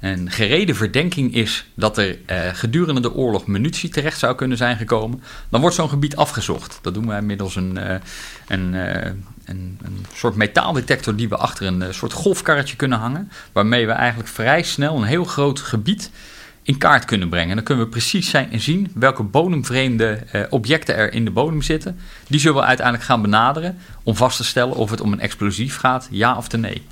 een 0.00 0.30
gereden 0.30 0.76
verdenking 0.76 1.34
is 1.34 1.66
dat 1.74 1.98
er 1.98 2.18
gedurende 2.52 3.00
de 3.00 3.14
oorlog 3.14 3.46
munitie 3.46 3.88
terecht 3.88 4.18
zou 4.18 4.34
kunnen 4.34 4.56
zijn 4.56 4.76
gekomen. 4.76 5.22
Dan 5.48 5.60
wordt 5.60 5.76
zo'n 5.76 5.88
gebied 5.88 6.16
afgezocht. 6.16 6.78
Dat 6.82 6.94
doen 6.94 7.06
wij 7.06 7.22
middels 7.22 7.56
een, 7.56 7.78
een 8.48 8.74
een, 9.50 9.78
een, 9.82 10.06
soort 10.14 10.34
metaaldetector 10.34 11.16
die 11.16 11.28
we 11.28 11.36
achter 11.36 11.66
een 11.66 11.82
eh, 11.82 11.92
soort 11.92 12.12
golfkarretje 12.12 12.76
kunnen 12.76 12.98
hangen. 12.98 13.30
Waarmee 13.52 13.86
we 13.86 13.92
eigenlijk 13.92 14.28
vrij 14.28 14.62
snel 14.62 14.96
een 14.96 15.02
heel 15.02 15.24
groot 15.24 15.60
gebied 15.60 16.10
in 16.62 16.78
kaart 16.78 17.04
kunnen 17.04 17.28
brengen. 17.28 17.48
En 17.48 17.54
dan 17.54 17.64
kunnen 17.64 17.84
we 17.84 17.90
precies 17.90 18.30
zijn 18.30 18.52
en 18.52 18.60
zien 18.60 18.92
welke 18.94 19.22
bodemvreemde 19.22 20.12
eh, 20.12 20.42
objecten 20.50 20.96
er 20.96 21.12
in 21.12 21.24
de 21.24 21.30
bodem 21.30 21.62
zitten. 21.62 21.98
Die 22.26 22.40
zullen 22.40 22.60
we 22.60 22.66
uiteindelijk 22.66 23.06
gaan 23.06 23.22
benaderen 23.22 23.78
om 24.02 24.16
vast 24.16 24.36
te 24.36 24.44
stellen 24.44 24.74
of 24.74 24.90
het 24.90 25.00
om 25.00 25.12
een 25.12 25.20
explosief 25.20 25.76
gaat, 25.76 26.08
ja 26.10 26.36
of 26.36 26.50
nee. 26.50 26.82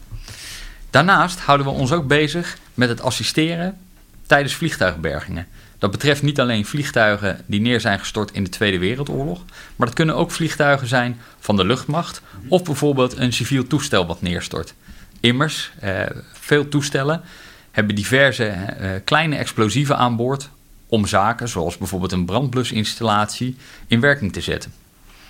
Daarnaast 0.91 1.41
houden 1.41 1.67
we 1.67 1.73
ons 1.73 1.93
ook 1.93 2.07
bezig 2.07 2.57
met 2.79 2.89
het 2.89 3.01
assisteren 3.01 3.79
tijdens 4.27 4.55
vliegtuigbergingen. 4.55 5.47
Dat 5.79 5.91
betreft 5.91 6.23
niet 6.23 6.41
alleen 6.41 6.67
vliegtuigen 6.67 7.45
die 7.47 7.61
neer 7.61 7.81
zijn 7.81 7.99
gestort 7.99 8.33
in 8.33 8.45
de 8.45 8.51
Tweede 8.51 8.79
Wereldoorlog, 8.79 9.45
maar 9.77 9.87
dat 9.87 9.97
kunnen 9.97 10.15
ook 10.15 10.31
vliegtuigen 10.31 10.87
zijn 10.87 11.21
van 11.39 11.57
de 11.57 11.65
luchtmacht 11.65 12.23
of 12.49 12.63
bijvoorbeeld 12.63 13.17
een 13.17 13.33
civiel 13.33 13.67
toestel 13.67 14.07
wat 14.07 14.23
neerstort. 14.23 14.75
Immers, 15.21 15.71
eh, 15.81 16.03
veel 16.33 16.69
toestellen 16.69 17.23
hebben 17.71 17.95
diverse 17.95 18.45
eh, 18.45 18.91
kleine 19.05 19.37
explosieven 19.37 19.97
aan 19.97 20.17
boord 20.17 20.49
om 20.87 21.07
zaken 21.07 21.49
zoals 21.49 21.79
bijvoorbeeld 21.79 22.13
een 22.13 22.27
brandblusinstallatie 22.27 23.57
in 23.87 24.01
werking 24.01 24.33
te 24.33 24.41
zetten. 24.41 24.73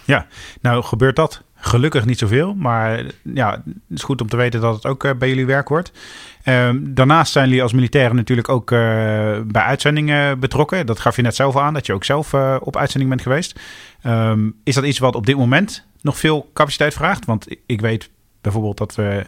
Ja, 0.04 0.26
nou 0.60 0.84
gebeurt 0.84 1.16
dat 1.16 1.42
gelukkig 1.60 2.04
niet 2.04 2.18
zoveel, 2.18 2.54
maar 2.54 3.04
ja, 3.34 3.50
het 3.64 3.98
is 3.98 4.02
goed 4.02 4.20
om 4.20 4.28
te 4.28 4.36
weten 4.36 4.60
dat 4.60 4.74
het 4.74 4.86
ook 4.86 5.04
eh, 5.04 5.10
bij 5.18 5.28
jullie 5.28 5.46
werk 5.46 5.68
wordt. 5.68 5.92
Ehm, 6.42 6.78
daarnaast 6.80 7.32
zijn 7.32 7.46
jullie 7.48 7.62
als 7.62 7.72
militairen 7.72 8.16
natuurlijk 8.16 8.48
ook 8.48 8.70
uh, 8.70 8.78
bij 9.46 9.62
uitzendingen 9.62 10.38
betrokken. 10.38 10.86
Dat 10.86 11.00
gaf 11.00 11.16
je 11.16 11.22
net 11.22 11.34
zelf 11.34 11.56
aan, 11.56 11.74
dat 11.74 11.86
je 11.86 11.92
ook 11.92 12.04
zelf 12.04 12.32
uh, 12.32 12.56
op 12.60 12.76
uitzending 12.76 13.10
bent 13.10 13.22
geweest. 13.22 13.60
Um, 14.06 14.54
is 14.64 14.74
dat 14.74 14.84
iets 14.84 14.98
wat 14.98 15.14
op 15.14 15.26
dit 15.26 15.36
moment 15.36 15.86
nog 16.00 16.18
veel 16.18 16.50
capaciteit 16.52 16.94
vraagt? 16.94 17.24
Want 17.24 17.46
ik 17.66 17.80
weet 17.80 18.10
bijvoorbeeld 18.40 18.78
dat 18.78 18.94
we 18.94 19.26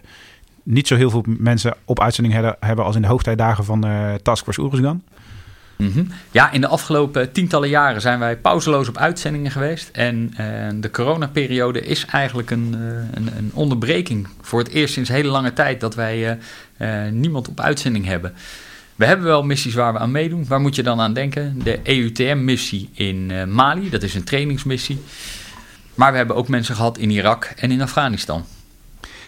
niet 0.63 0.87
zo 0.87 0.97
heel 0.97 1.11
veel 1.11 1.25
mensen 1.27 1.75
op 1.85 2.01
uitzending 2.01 2.55
hebben 2.61 2.85
als 2.85 2.97
in 2.97 3.03
de 3.03 3.09
hoogtijdagen 3.09 3.65
van 3.65 3.87
Task 4.23 4.45
Force 4.45 4.61
Oeruzgan. 4.61 5.03
Mm 5.81 6.09
Ja, 6.31 6.51
in 6.53 6.61
de 6.61 6.67
afgelopen 6.67 7.33
tientallen 7.33 7.69
jaren 7.69 8.01
zijn 8.01 8.19
wij 8.19 8.37
pauzeloos 8.37 8.89
op 8.89 8.97
uitzendingen 8.97 9.51
geweest. 9.51 9.89
En 9.93 10.35
uh, 10.41 10.47
de 10.75 10.91
coronaperiode 10.91 11.81
is 11.81 12.05
eigenlijk 12.05 12.51
een, 12.51 12.75
uh, 12.79 12.81
een, 13.11 13.37
een, 13.37 13.51
onderbreking. 13.55 14.29
Voor 14.41 14.59
het 14.59 14.69
eerst 14.69 14.95
sinds 14.95 15.09
hele 15.09 15.29
lange 15.29 15.53
tijd 15.53 15.81
dat 15.81 15.95
wij 15.95 16.39
uh, 16.79 16.89
niemand 17.11 17.49
op 17.49 17.61
uitzending 17.61 18.05
hebben. 18.05 18.33
We 18.97 19.05
hebben 19.05 19.27
wel 19.27 19.43
missies 19.43 19.75
waar 19.75 19.93
we 19.93 19.99
aan 19.99 20.11
meedoen. 20.11 20.47
Waar 20.47 20.61
moet 20.61 20.75
je 20.75 20.83
dan 20.83 21.01
aan 21.01 21.13
denken? 21.13 21.61
De 21.63 21.81
EUTM-missie 21.83 22.91
in 22.95 23.53
Mali, 23.53 23.91
dat 23.91 24.03
is 24.03 24.15
een 24.15 24.25
trainingsmissie. 24.25 25.01
Maar 25.95 26.11
we 26.11 26.17
hebben 26.17 26.37
ook 26.37 26.49
mensen 26.49 26.75
gehad 26.75 26.99
in 26.99 27.11
Irak 27.11 27.53
en 27.57 27.71
in 27.71 27.83
Afghanistan. 27.83 28.45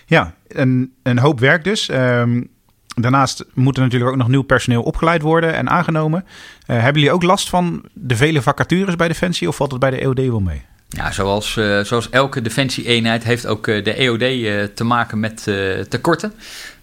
Ja, 0.06 0.34
een, 0.48 0.92
een 1.02 1.18
hoop 1.18 1.40
werk 1.40 1.64
dus. 1.64 1.88
Um, 1.88 2.48
Daarnaast 2.94 3.44
moet 3.54 3.76
er 3.76 3.82
natuurlijk 3.82 4.10
ook 4.10 4.16
nog 4.16 4.28
nieuw 4.28 4.42
personeel 4.42 4.82
opgeleid 4.82 5.22
worden 5.22 5.54
en 5.54 5.70
aangenomen. 5.70 6.24
Uh, 6.24 6.80
hebben 6.80 7.02
jullie 7.02 7.16
ook 7.16 7.22
last 7.22 7.48
van 7.48 7.84
de 7.92 8.16
vele 8.16 8.42
vacatures 8.42 8.96
bij 8.96 9.08
Defensie 9.08 9.48
of 9.48 9.56
valt 9.56 9.70
het 9.70 9.80
bij 9.80 9.90
de 9.90 10.00
EOD 10.00 10.18
wel 10.18 10.40
mee? 10.40 10.62
Ja, 10.88 11.12
zoals, 11.12 11.56
uh, 11.56 11.80
zoals 11.80 12.10
elke 12.10 12.42
defensie-eenheid 12.42 13.24
heeft 13.24 13.46
ook 13.46 13.66
uh, 13.66 13.84
de 13.84 13.94
EOD 13.94 14.76
te 14.76 14.84
maken 14.84 15.20
met 15.20 15.42
tekorten. 15.88 16.32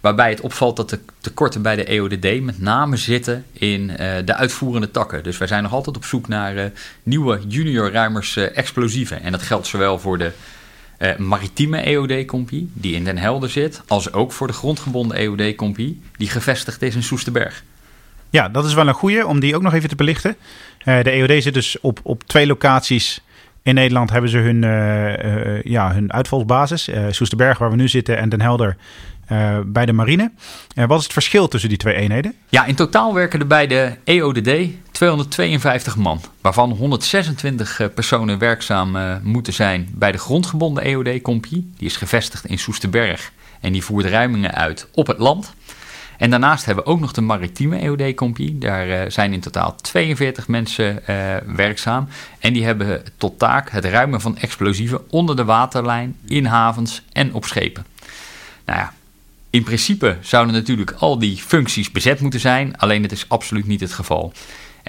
Waarbij 0.00 0.30
het 0.30 0.40
opvalt 0.40 0.76
dat 0.76 0.90
de 0.90 0.98
tekorten 1.20 1.62
bij 1.62 1.76
de 1.76 1.84
EODD 1.84 2.42
met 2.42 2.60
name 2.60 2.96
zitten 2.96 3.44
in 3.52 3.86
de 4.24 4.34
uitvoerende 4.34 4.90
takken. 4.90 5.22
Dus 5.22 5.38
wij 5.38 5.48
zijn 5.48 5.62
nog 5.62 5.72
altijd 5.72 5.96
op 5.96 6.04
zoek 6.04 6.28
naar 6.28 6.72
nieuwe 7.02 7.40
junior 7.48 7.90
ruimers 7.92 8.36
explosieven. 8.36 9.22
En 9.22 9.32
dat 9.32 9.42
geldt 9.42 9.66
zowel 9.66 9.98
voor 9.98 10.18
de 10.18 10.32
uh, 11.00 11.16
maritieme 11.16 11.78
EOD-compie, 11.78 12.70
die 12.72 12.94
in 12.94 13.04
Den 13.04 13.18
Helder 13.18 13.50
zit, 13.50 13.82
als 13.86 14.12
ook 14.12 14.32
voor 14.32 14.46
de 14.46 14.52
grondgebonden 14.52 15.16
EOD-compie, 15.16 16.00
die 16.16 16.28
gevestigd 16.28 16.82
is 16.82 16.94
in 16.94 17.02
Soesterberg. 17.02 17.64
Ja, 18.30 18.48
dat 18.48 18.64
is 18.64 18.74
wel 18.74 18.88
een 18.88 18.94
goede 18.94 19.26
om 19.26 19.40
die 19.40 19.54
ook 19.54 19.62
nog 19.62 19.74
even 19.74 19.88
te 19.88 19.96
belichten. 19.96 20.36
Uh, 20.84 21.02
de 21.02 21.10
EOD 21.10 21.42
zit 21.42 21.54
dus 21.54 21.80
op, 21.80 22.00
op 22.02 22.22
twee 22.22 22.46
locaties. 22.46 23.20
In 23.62 23.74
Nederland 23.74 24.10
hebben 24.10 24.30
ze 24.30 24.38
hun, 24.38 24.62
uh, 24.62 25.62
ja, 25.62 25.92
hun 25.92 26.12
uitvalsbasis. 26.12 26.88
Soesterberg, 27.10 27.58
waar 27.58 27.70
we 27.70 27.76
nu 27.76 27.88
zitten, 27.88 28.18
en 28.18 28.28
Den 28.28 28.40
Helder 28.40 28.76
bij 29.66 29.86
de 29.86 29.92
marine. 29.92 30.30
Wat 30.74 30.98
is 30.98 31.04
het 31.04 31.12
verschil 31.12 31.48
tussen 31.48 31.68
die 31.68 31.78
twee 31.78 31.94
eenheden? 31.94 32.34
Ja, 32.48 32.64
in 32.64 32.74
totaal 32.74 33.14
werken 33.14 33.40
er 33.40 33.46
bij 33.46 33.66
de 33.66 33.96
EODD 34.04 34.68
252 34.90 35.96
man, 35.96 36.20
waarvan 36.40 36.70
126 36.70 37.90
personen 37.94 38.38
werkzaam 38.38 39.20
moeten 39.22 39.52
zijn 39.52 39.88
bij 39.94 40.12
de 40.12 40.18
grondgebonden 40.18 40.84
EOD-compie. 40.84 41.72
Die 41.76 41.88
is 41.88 41.96
gevestigd 41.96 42.44
in 42.44 42.58
Soesterberg 42.58 43.32
en 43.60 43.72
die 43.72 43.84
voert 43.84 44.04
ruimingen 44.04 44.54
uit 44.54 44.88
op 44.94 45.06
het 45.06 45.18
land. 45.18 45.54
En 46.20 46.30
daarnaast 46.30 46.64
hebben 46.64 46.84
we 46.84 46.90
ook 46.90 47.00
nog 47.00 47.12
de 47.12 47.20
maritieme 47.20 47.78
EOD-compie. 47.78 48.58
Daar 48.58 49.12
zijn 49.12 49.32
in 49.32 49.40
totaal 49.40 49.76
42 49.76 50.48
mensen 50.48 51.02
werkzaam. 51.56 52.08
En 52.38 52.52
die 52.52 52.64
hebben 52.64 53.02
tot 53.16 53.38
taak 53.38 53.70
het 53.70 53.84
ruimen 53.84 54.20
van 54.20 54.38
explosieven 54.38 55.10
onder 55.10 55.36
de 55.36 55.44
waterlijn, 55.44 56.16
in 56.26 56.44
havens 56.44 57.02
en 57.12 57.34
op 57.34 57.44
schepen. 57.44 57.86
Nou 58.64 58.78
ja, 58.78 58.92
in 59.50 59.62
principe 59.62 60.16
zouden 60.20 60.54
natuurlijk 60.54 60.90
al 60.90 61.18
die 61.18 61.36
functies 61.36 61.90
bezet 61.90 62.20
moeten 62.20 62.40
zijn, 62.40 62.76
alleen 62.76 63.02
het 63.02 63.12
is 63.12 63.28
absoluut 63.28 63.66
niet 63.66 63.80
het 63.80 63.92
geval. 63.92 64.32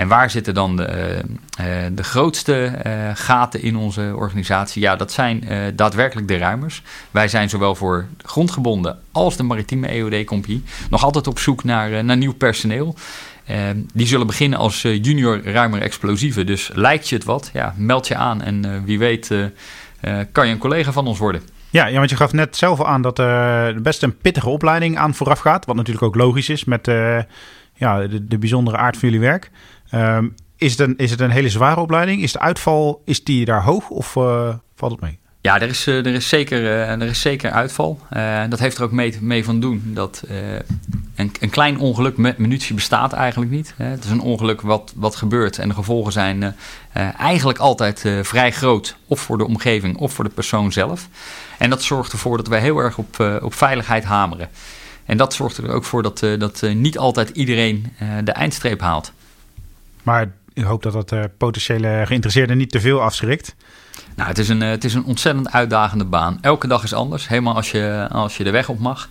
En 0.02 0.08
waar 0.08 0.30
zitten 0.30 0.54
dan 0.54 0.76
de, 0.76 1.22
uh, 1.60 1.66
de 1.92 2.04
grootste 2.04 2.74
uh, 2.86 3.10
gaten 3.14 3.62
in 3.62 3.76
onze 3.76 4.14
organisatie? 4.16 4.82
Ja, 4.82 4.96
dat 4.96 5.12
zijn 5.12 5.44
daadwerkelijk 5.76 6.28
de 6.28 6.38
ruimers. 6.38 6.82
Wij 7.12 7.28
zijn 7.28 7.50
zowel 7.50 7.76
voor 7.76 8.06
grondgebonden 8.18 9.00
als 9.12 9.38
de 9.38 9.44
maritieme 9.44 9.88
EOD-compagnie 9.88 10.64
nog 10.90 11.04
altijd 11.04 11.28
op 11.28 11.40
zoek 11.40 11.64
naar, 11.64 12.04
naar 12.04 12.18
nieuw 12.18 12.34
personeel. 12.34 12.96
die 13.94 14.08
zullen 14.08 14.28
beginnen 14.28 14.60
als 14.60 14.82
junior 14.82 15.44
ruimer 15.44 15.82
explosieven. 15.82 16.46
Dus 16.46 16.72
lijkt 16.74 17.10
je 17.10 17.16
het 17.16 17.24
wat, 17.24 17.50
ja, 17.54 17.74
meld 17.78 18.08
je 18.08 18.16
aan 18.16 18.42
en 18.42 18.86
wie 18.86 19.00
weet 19.00 19.28
kan 20.32 20.48
je 20.48 20.54
een 20.54 20.58
collega 20.58 20.92
van 20.92 21.08
ons 21.08 21.20
worden. 21.20 21.42
Ja, 21.70 21.86
ja, 21.86 21.98
want 21.98 22.10
je 22.10 22.16
gaf 22.16 22.34
net 22.34 22.58
zelf 22.58 22.80
al 22.80 22.88
aan 22.88 23.02
dat 23.02 23.20
er 23.20 23.82
best 23.82 24.04
een 24.04 24.18
pittige 24.18 24.50
opleiding 24.50 24.98
aan 24.98 25.14
vooraf 25.14 25.40
gaat. 25.40 25.66
Wat 25.66 25.76
natuurlijk 25.76 26.06
ook 26.06 26.16
logisch 26.16 26.50
is 26.50 26.64
met 26.64 26.86
ja, 27.74 28.08
de 28.22 28.38
bijzondere 28.38 28.78
aard 28.78 28.98
van 28.98 29.10
jullie 29.10 29.26
werk. 29.26 29.52
Ehm, 29.92 30.28
is, 30.56 30.72
het 30.72 30.80
een, 30.80 30.98
is 30.98 31.12
het 31.12 31.20
een 31.20 31.30
hele 31.30 31.50
zware 31.50 31.80
opleiding? 31.80 32.22
Is 32.22 32.32
de 32.32 32.40
uitval 32.40 33.02
is 33.06 33.24
die 33.24 33.46
daar 33.46 33.64
hoog 33.64 33.90
of 33.90 34.16
uh, 34.16 34.54
valt 34.76 34.92
het 34.92 35.02
mee? 35.02 35.20
Ja, 35.42 35.62
er 35.62 35.70
is, 35.70 35.88
eh, 35.88 35.98
er 35.98 36.14
is, 36.14 36.30
zeker, 36.30 36.62
uh, 36.62 36.90
er 36.90 37.02
is 37.02 37.22
zeker 37.22 37.52
uitval. 37.52 38.00
dat 38.50 38.60
heeft 38.60 38.78
er 38.78 38.84
ook 38.84 38.92
mee, 38.92 39.18
mee 39.22 39.44
van 39.44 39.60
doen 39.60 39.82
dat 39.86 40.24
een, 41.16 41.32
een, 41.40 41.50
klein 41.50 41.80
ongeluk 41.80 42.18
met 42.18 42.38
munitie 42.38 42.76
bestaat 42.76 43.14
eigenlijk 43.14 43.52
niet. 43.52 43.74
het 43.78 44.04
is 44.04 44.10
een 44.10 44.22
ongeluk 44.22 44.62
wat, 44.62 44.94
wat 44.96 45.16
gebeurt 45.16 45.58
en 45.58 45.68
de 45.68 45.74
gevolgen 45.74 46.12
zijn 46.12 46.56
eigenlijk 47.18 47.60
altijd 47.60 48.06
vrij 48.22 48.52
groot. 48.52 48.96
Of 49.08 49.20
voor 49.20 49.38
de 49.38 49.46
omgeving 49.46 49.98
of 49.98 50.14
voor 50.14 50.24
de 50.24 50.30
persoon 50.30 50.72
zelf. 50.72 51.08
En 51.58 51.70
dat 51.70 51.84
zorgt 51.84 52.12
ervoor 52.12 52.38
dat 52.38 52.48
wij 52.48 52.60
heel 52.60 52.78
erg 52.78 52.98
op, 52.98 53.40
op 53.42 53.54
veiligheid 53.54 54.04
hameren. 54.04 54.50
En 55.06 55.18
dat 55.18 55.34
zorgt 55.34 55.58
er 55.58 55.72
ook 55.72 55.84
voor 55.84 56.04
dat, 56.04 56.20
dat 56.38 56.62
niet 56.74 56.98
altijd 56.98 57.30
iedereen 57.30 57.94
de 58.24 58.32
eindstreep 58.32 58.82
haalt. 58.82 59.12
Maar 60.04 60.32
ik 60.54 60.64
hoop 60.64 60.84
dat 60.84 60.94
dat 60.94 61.12
uh, 61.12 61.24
potentiële 61.38 62.04
geïnteresseerden 62.06 62.58
niet 62.58 62.72
te 62.72 62.80
veel 62.80 63.02
afschrikt. 63.02 63.56
Nou, 64.16 64.30
het 64.30 64.38
is, 64.38 64.50
een, 64.50 64.62
eh, 64.62 64.70
het 64.70 64.84
is 64.84 64.94
een 64.94 65.06
ontzettend 65.06 65.52
uitdagende 65.52 66.06
baan. 66.06 66.38
Elke 66.42 66.68
dag 66.68 66.84
is 66.84 66.94
anders, 66.94 67.28
helemaal 67.28 67.56
als 67.56 67.72
je, 67.72 68.08
als 68.12 68.38
je 68.38 68.44
de 68.44 68.52
weg 68.52 68.70
op 68.70 68.80
mag. 68.80 69.10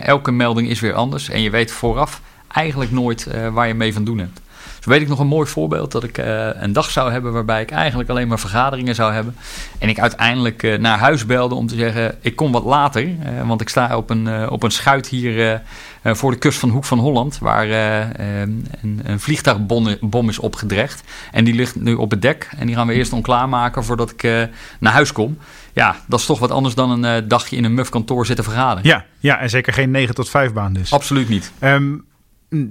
elke 0.00 0.30
melding 0.30 0.68
is 0.68 0.80
weer 0.80 0.94
anders 0.94 1.28
en 1.28 1.42
je 1.42 1.50
weet 1.50 1.70
vooraf 1.70 2.20
eigenlijk 2.52 2.90
nooit 2.90 3.26
uh, 3.34 3.48
waar 3.48 3.66
je 3.66 3.74
mee 3.74 3.92
van 3.92 4.04
doen 4.04 4.18
hebt. 4.18 4.40
Zo 4.80 4.90
weet 4.90 5.00
ik 5.00 5.08
nog 5.08 5.18
een 5.18 5.26
mooi 5.26 5.48
voorbeeld 5.48 5.92
dat 5.92 6.04
ik 6.04 6.18
uh, 6.18 6.48
een 6.52 6.72
dag 6.72 6.90
zou 6.90 7.12
hebben 7.12 7.32
waarbij 7.32 7.62
ik 7.62 7.70
eigenlijk 7.70 8.10
alleen 8.10 8.28
maar 8.28 8.38
vergaderingen 8.38 8.94
zou 8.94 9.12
hebben. 9.12 9.36
En 9.78 9.88
ik 9.88 10.00
uiteindelijk 10.00 10.62
uh, 10.62 10.78
naar 10.78 10.98
huis 10.98 11.26
belde 11.26 11.54
om 11.54 11.66
te 11.66 11.74
zeggen: 11.74 12.16
ik 12.20 12.36
kom 12.36 12.52
wat 12.52 12.64
later, 12.64 13.04
uh, 13.04 13.16
want 13.46 13.60
ik 13.60 13.68
sta 13.68 13.96
op 13.96 14.10
een, 14.10 14.50
op 14.50 14.62
een 14.62 14.70
schuit 14.70 15.06
hier 15.06 15.62
voor 16.02 16.30
de 16.30 16.38
kust 16.38 16.58
van 16.58 16.68
Hoek 16.68 16.84
van 16.84 16.98
Holland, 16.98 17.38
waar 17.38 17.68
een, 17.70 18.66
een 19.02 19.20
vliegtuigbom 19.20 20.28
is 20.28 20.38
opgedrecht. 20.38 21.02
En 21.32 21.44
die 21.44 21.54
ligt 21.54 21.80
nu 21.80 21.94
op 21.94 22.10
het 22.10 22.22
dek 22.22 22.48
en 22.56 22.66
die 22.66 22.76
gaan 22.76 22.86
we 22.86 22.92
eerst 22.92 23.12
onklaarmaken 23.12 23.84
voordat 23.84 24.10
ik 24.10 24.48
naar 24.78 24.92
huis 24.92 25.12
kom. 25.12 25.38
Ja, 25.72 25.96
dat 26.06 26.20
is 26.20 26.26
toch 26.26 26.38
wat 26.38 26.50
anders 26.50 26.74
dan 26.74 27.04
een 27.04 27.28
dagje 27.28 27.56
in 27.56 27.64
een 27.64 27.74
muf 27.74 27.88
kantoor 27.88 28.26
zitten 28.26 28.44
vergaderen. 28.44 28.88
Ja, 28.88 29.04
ja, 29.18 29.38
en 29.38 29.50
zeker 29.50 29.72
geen 29.72 29.90
9 29.90 30.14
tot 30.14 30.28
5 30.28 30.52
baan 30.52 30.72
dus. 30.72 30.92
Absoluut 30.92 31.28
niet. 31.28 31.52
Um, 31.60 32.04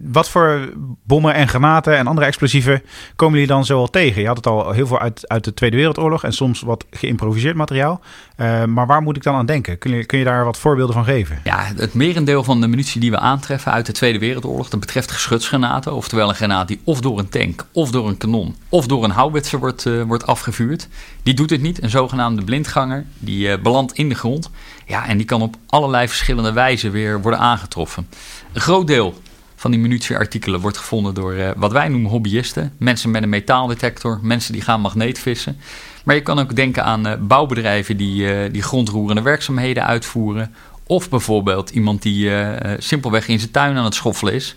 wat 0.04 0.30
voor 0.30 0.74
bommen 1.04 1.34
en 1.34 1.48
granaten 1.48 1.98
en 1.98 2.08
andere 2.08 2.28
explosieven 2.28 2.82
komen 3.16 3.34
jullie 3.34 3.54
dan 3.54 3.66
zo 3.66 3.78
al 3.78 3.90
tegen? 3.90 4.22
Je 4.22 4.28
had 4.28 4.38
het 4.38 4.48
al 4.48 4.72
heel 4.72 4.88
veel 4.88 5.00
uit, 5.00 5.28
uit 5.28 5.44
de 5.44 5.54
Tweede 5.54 5.76
Wereldoorlog 5.76 6.24
en 6.24 6.34
soms 6.34 6.62
wat 6.62 6.86
geïmproviseerd 6.92 7.56
materiaal. 7.56 8.02
Uh, 8.38 8.64
maar 8.66 8.88
waar 8.88 9.02
moet 9.02 9.16
ik 9.16 9.24
dan 9.24 9.36
aan 9.36 9.46
denken? 9.46 9.78
Kun 9.78 9.92
je, 9.92 10.06
kun 10.06 10.18
je 10.18 10.24
daar 10.24 10.46
wat 10.46 10.58
voorbeelden 10.58 10.96
van 10.96 11.04
geven? 11.04 11.40
Ja, 11.44 11.72
het 11.76 11.94
merendeel 11.94 12.44
van 12.44 12.62
de 12.62 12.68
munitie 12.68 13.02
die 13.02 13.12
we 13.12 13.20
aantreffen 13.20 13.72
uit 13.72 13.86
de 13.86 13.92
Tweede 13.92 14.20
Wereldoorlog, 14.20 14.70
dat 14.70 14.80
betreft 14.80 15.12
geschutsgranaten. 15.12 15.94
Oftewel 15.94 16.30
een 16.30 16.36
granaat 16.36 16.68
die 16.68 16.82
of 16.84 17.02
door 17.02 17.20
een 17.20 17.30
tank, 17.30 17.66
of 17.72 17.92
door 17.92 18.08
een 18.08 18.18
kanon, 18.18 18.56
of 18.70 18.88
door 18.88 19.04
een 19.04 19.12
houwitser 19.12 19.60
wordt, 19.60 19.86
uh, 19.86 20.04
wordt 20.04 20.26
afgevuurd. 20.26 20.88
Die 21.24 21.34
doet 21.34 21.50
het 21.50 21.62
niet. 21.62 21.84
Een 21.84 21.90
zogenaamde 21.90 22.44
blindganger, 22.44 23.06
die 23.20 23.48
uh, 23.48 23.58
belandt 23.62 23.94
in 23.94 24.10
de 24.10 24.16
grond. 24.16 24.50
Ja, 24.86 25.08
en 25.08 25.18
die 25.18 25.26
kan 25.26 25.42
op 25.42 25.56
allerlei 25.68 26.08
verschillende 26.08 26.52
wijzen 26.52 26.92
weer 26.92 27.22
worden 27.22 27.40
aangetroffen. 27.40 28.08
Een 28.54 28.62
groot 28.62 28.88
deel 28.88 29.16
van 29.60 29.72
die 29.72 29.80
munitieartikelen 29.80 30.60
wordt 30.60 30.78
gevonden 30.78 31.14
door 31.14 31.34
uh, 31.34 31.50
wat 31.56 31.72
wij 31.72 31.88
noemen 31.88 32.12
hobbyisten. 32.12 32.74
Mensen 32.78 33.12
met 33.12 33.24
een 33.24 33.30
metaaldetector, 33.30 34.20
mensen 34.22 34.54
die 34.54 34.62
gaan 34.62 34.82
magneetvissen. 34.82 35.58
Maar 36.04 36.16
je 36.16 36.22
kan 36.22 36.40
ook 36.40 36.56
denken 36.56 36.84
aan 36.84 37.08
uh, 37.08 37.14
bouwbedrijven 37.20 37.98
die, 37.98 38.22
uh, 38.22 38.52
die 38.52 38.62
grondroerende 38.62 39.22
werkzaamheden 39.22 39.86
uitvoeren. 39.86 40.54
Of 40.88 41.10
bijvoorbeeld 41.10 41.70
iemand 41.70 42.02
die 42.02 42.32
simpelweg 42.78 43.28
in 43.28 43.40
zijn 43.40 43.52
tuin 43.52 43.78
aan 43.78 43.84
het 43.84 43.96
schoffelen 43.96 44.34
is. 44.34 44.56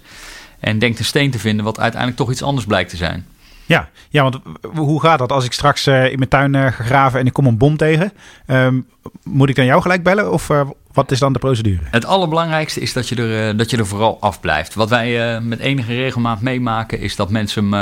En 0.60 0.78
denkt 0.78 0.98
een 0.98 1.04
steen 1.04 1.30
te 1.30 1.38
vinden 1.38 1.64
wat 1.64 1.80
uiteindelijk 1.80 2.20
toch 2.20 2.30
iets 2.30 2.42
anders 2.42 2.66
blijkt 2.66 2.90
te 2.90 2.96
zijn. 2.96 3.26
Ja, 3.66 3.88
ja, 4.08 4.22
want 4.22 4.38
hoe 4.74 5.00
gaat 5.00 5.18
dat 5.18 5.32
als 5.32 5.44
ik 5.44 5.52
straks 5.52 5.86
in 5.86 6.18
mijn 6.18 6.28
tuin 6.28 6.54
ga 6.54 6.70
graven 6.70 7.20
en 7.20 7.26
ik 7.26 7.32
kom 7.32 7.46
een 7.46 7.58
bom 7.58 7.76
tegen? 7.76 8.12
Um, 8.46 8.86
moet 9.24 9.48
ik 9.48 9.56
dan 9.56 9.64
jou 9.64 9.82
gelijk 9.82 10.02
bellen 10.02 10.32
of 10.32 10.50
wat 10.92 11.10
is 11.10 11.18
dan 11.18 11.32
de 11.32 11.38
procedure? 11.38 11.82
Het 11.90 12.04
allerbelangrijkste 12.04 12.80
is 12.80 12.92
dat 12.92 13.08
je 13.08 13.16
er, 13.16 13.48
eh, 13.48 13.58
dat 13.58 13.70
je 13.70 13.76
er 13.76 13.86
vooral 13.86 14.20
afblijft. 14.20 14.74
Wat 14.74 14.90
wij 14.90 15.34
uh, 15.34 15.42
met 15.42 15.58
enige 15.58 15.94
regelmaat 15.94 16.40
meemaken 16.40 17.00
is 17.00 17.16
dat 17.16 17.30
mensen 17.30 17.72
hem 17.72 17.74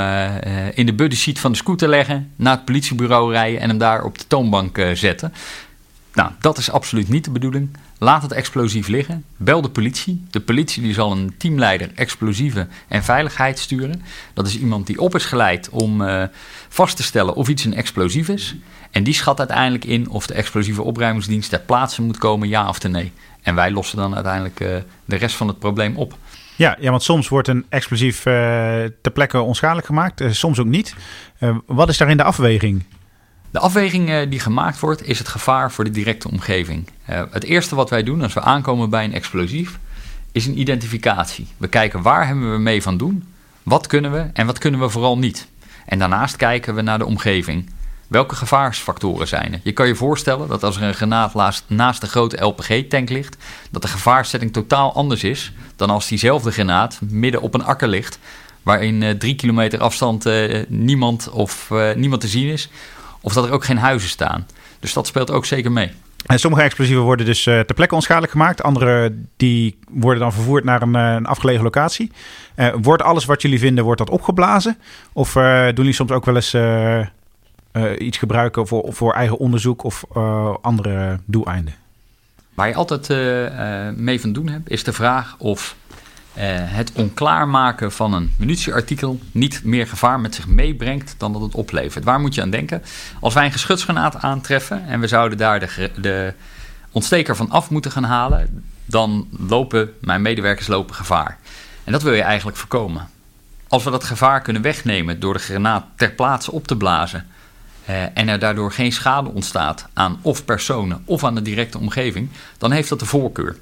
uh, 0.45 0.79
in 0.79 0.87
de 0.87 0.95
buddy 0.95 1.17
seat 1.17 1.39
van 1.39 1.51
de 1.51 1.57
scooter 1.57 1.89
leggen, 1.89 2.33
naar 2.37 2.57
het 2.57 2.65
politiebureau 2.65 3.33
rijden 3.33 3.61
en 3.61 3.69
hem 3.69 3.79
daar 3.79 4.05
op 4.05 4.19
de 4.19 4.27
toonbank 4.27 4.87
zetten. 4.95 5.33
Nou, 6.15 6.31
dat 6.41 6.59
is 6.59 6.71
absoluut 6.71 7.09
niet 7.09 7.25
de 7.25 7.31
bedoeling. 7.31 7.71
Laat 8.03 8.23
het 8.23 8.33
explosief 8.33 8.89
liggen. 8.89 9.25
Bel 9.37 9.63
de 9.63 9.71
politie. 9.71 10.25
De 10.31 10.41
politie 10.41 10.83
die 10.83 10.95
zal 10.95 11.13
een 11.13 11.35
teamleider 11.37 11.91
explosieven 11.95 12.71
en 12.89 13.05
veiligheid 13.05 13.59
sturen. 13.59 14.03
Dat 14.35 14.47
is 14.47 14.59
iemand 14.59 14.87
die 14.87 15.01
op 15.01 15.15
is 15.15 15.25
geleid 15.25 15.69
om 15.69 16.03
vast 16.69 16.97
te 16.97 17.03
stellen 17.03 17.35
of 17.35 17.49
iets 17.49 17.65
een 17.65 17.75
explosief 17.75 18.29
is. 18.29 18.57
En 18.91 19.03
die 19.03 19.15
schat 19.15 19.39
uiteindelijk 19.39 19.85
in 19.85 20.09
of 20.09 20.27
de 20.27 20.35
explosieve 20.35 20.83
opruimingsdienst 20.83 21.51
ter 21.51 21.61
plaatse 21.61 22.03
moet 22.03 22.19
komen, 22.19 22.49
ja 22.49 22.69
of 22.69 22.83
nee. 22.83 23.13
En 23.43 23.55
wij 23.55 23.71
lossen 23.71 23.97
dan 23.97 24.15
uiteindelijk 24.15 24.61
uh, 24.61 24.69
de 25.05 25.17
rest 25.17 25.37
van 25.37 25.49
het 25.49 25.59
probleem 25.59 25.97
op. 25.97 26.17
Ja, 26.57 26.77
ja 26.81 26.91
want 26.91 27.03
soms 27.03 27.29
wordt 27.29 27.49
een 27.49 27.67
explosief 27.69 28.19
uh, 28.19 28.33
ter 29.03 29.13
plekke 29.13 29.41
onschadelijk 29.41 29.87
gemaakt, 29.87 30.23
soms 30.31 30.59
ook 30.59 30.67
niet. 30.67 30.95
wat 31.67 31.89
is 31.89 31.99
daarin 31.99 32.17
de 32.17 32.23
afweging? 32.23 32.85
De 33.51 33.59
afweging 33.59 34.29
die 34.29 34.41
gemaakt 34.41 34.81
wordt 34.81 35.09
is 35.09 35.19
het 35.19 35.29
gevaar 35.29 35.73
voor 35.73 35.85
de 35.85 35.91
directe 35.91 36.29
omgeving. 36.29 36.89
het 37.05 37.45
eerste 37.45 37.75
wat 37.75 37.91
wij 37.91 38.03
doen 38.03 38.23
als 38.23 38.33
we 38.33 38.41
aankomen 38.41 38.91
bij 38.91 39.05
een 39.05 39.15
explosief 39.15 39.79
is 40.33 40.47
een 40.47 40.59
identificatie. 40.59 41.47
We 41.57 41.69
kijken 41.69 42.03
waar 42.03 42.27
hebben 42.27 42.53
we 42.53 42.59
mee 42.59 42.83
van 42.83 42.97
doen, 42.97 43.25
wat 43.63 43.87
kunnen 43.87 44.13
we 44.13 44.31
en 44.33 44.47
wat 44.47 44.59
kunnen 44.59 44.81
we 44.81 44.89
vooral 44.89 45.19
niet. 45.19 45.49
En 45.87 45.99
daarnaast 45.99 46.37
kijken 46.37 46.75
we 46.75 46.83
naar 46.83 46.99
de 46.99 47.07
omgeving. 47.07 47.71
Welke 48.07 48.35
gevaarsfactoren 48.35 49.29
zijn 49.29 49.53
er? 49.53 49.61
Je 49.63 49.73
kan 49.73 49.87
je 49.87 49.95
voorstellen 49.95 50.49
dat 50.49 50.63
als 50.63 50.77
er 50.77 50.83
een 50.83 50.95
granaat 50.95 51.63
naast 51.67 52.01
de 52.01 52.07
grote 52.07 52.45
LPG-tank 52.45 53.09
ligt, 53.09 53.37
dat 53.71 53.83
de 53.83 53.89
gevaarsetting 53.89 54.53
totaal 54.53 54.95
anders 54.95 55.25
is 55.25 55.53
dan 55.77 55.91
als 55.91 56.09
diezelfde 56.09 56.51
granaat 56.51 56.99
midden 57.09 57.41
op 57.41 57.55
een 57.55 57.65
akker 57.65 57.89
ligt, 57.89 58.19
waarin 58.63 59.03
uh, 59.03 59.11
drie 59.11 59.35
kilometer 59.35 59.81
afstand 59.81 60.29
niemand, 60.69 61.31
of, 61.31 61.71
niemand 61.95 62.21
te 62.21 62.29
zien 62.29 62.49
is, 62.49 62.69
of 63.21 63.33
dat 63.33 63.45
er 63.45 63.53
ook 63.53 63.65
geen 63.65 63.79
huizen 63.79 64.09
staan. 64.09 64.47
Dus 64.81 64.93
dat 64.93 65.07
speelt 65.07 65.31
ook 65.31 65.45
zeker 65.45 65.73
mee. 65.73 65.91
En 66.27 66.39
sommige 66.39 66.63
explosieven 66.63 67.03
worden 67.03 67.27
dus 67.27 67.43
ter 67.43 67.75
plekke 67.75 67.95
onschadelijk 67.95 68.33
gemaakt. 68.33 68.63
Andere 68.63 69.15
die 69.37 69.79
worden 69.91 70.21
dan 70.21 70.33
vervoerd 70.33 70.65
naar 70.65 70.83
een, 70.83 70.95
een 70.95 71.27
afgelegen 71.27 71.63
locatie. 71.63 72.13
wordt 72.81 73.03
alles 73.03 73.25
wat 73.25 73.43
jullie 73.43 73.59
vinden, 73.59 73.85
wordt 73.85 73.99
dat 73.99 74.11
opgeblazen? 74.11 74.79
Of 75.13 75.33
doen 75.33 75.73
jullie 75.75 75.93
soms 75.93 76.11
ook 76.11 76.25
wel 76.25 76.35
eens 76.35 76.57
iets 77.99 78.19
gebruiken 78.19 78.67
voor, 78.67 78.93
voor 78.93 79.13
eigen 79.15 79.39
onderzoek 79.39 79.85
of 79.85 80.05
andere 80.61 81.19
doeleinden? 81.25 81.75
Waar 82.55 82.69
je 82.69 82.75
altijd 82.75 83.09
mee 83.97 84.21
van 84.21 84.33
doen 84.33 84.49
hebt, 84.49 84.71
is 84.71 84.85
de 84.85 84.93
vraag 84.93 85.35
of 85.39 85.77
het 86.47 86.93
onklaarmaken 86.93 87.93
van 87.93 88.13
een 88.13 88.35
munitieartikel 88.39 89.21
niet 89.33 89.65
meer 89.65 89.87
gevaar 89.87 90.21
met 90.21 90.35
zich 90.35 90.47
meebrengt 90.47 91.15
dan 91.19 91.33
dat 91.33 91.43
het 91.43 91.55
oplevert. 91.55 92.05
Waar 92.05 92.21
moet 92.21 92.35
je 92.35 92.43
aan 92.43 92.51
denken? 92.51 92.83
Als 93.21 93.35
wij 93.35 93.45
een 93.45 93.53
geschutsgranaat 93.53 94.17
aantreffen 94.17 94.87
en 94.87 95.01
we 95.01 95.07
zouden 95.07 95.39
daar 95.39 95.61
de, 95.61 95.91
de 95.97 96.35
ontsteker 96.91 97.37
van 97.37 97.51
af 97.51 97.71
moeten 97.71 97.91
gaan 97.91 98.05
halen, 98.05 98.65
dan 98.85 99.29
lopen 99.49 99.93
mijn 100.01 100.23
medewerkers 100.23 100.67
lopen 100.67 100.95
gevaar. 100.95 101.39
En 101.85 101.93
dat 101.93 102.03
wil 102.03 102.15
je 102.15 102.23
eigenlijk 102.23 102.57
voorkomen. 102.57 103.09
Als 103.69 103.85
we 103.85 103.91
dat 103.91 104.05
gevaar 104.05 104.43
kunnen 104.43 104.63
wegnemen 104.63 105.21
door 105.21 105.33
de 105.33 105.39
granaat 105.39 105.85
ter 105.97 106.11
plaatse 106.11 106.53
op 106.53 106.67
te 106.67 106.77
blazen 106.77 107.27
uh, 107.89 108.03
en 108.15 108.29
er 108.29 108.39
daardoor 108.39 108.73
geen 108.73 108.93
schade 108.93 109.29
ontstaat 109.29 109.87
aan 109.93 110.19
of 110.23 110.45
personen 110.45 111.03
of 111.05 111.25
aan 111.25 111.35
de 111.35 111.43
directe 111.43 111.79
omgeving, 111.79 112.29
dan 112.59 112.73
heeft 112.73 112.89
dat 112.89 112.99
de 112.99 113.07
voorkeur. 113.07 113.57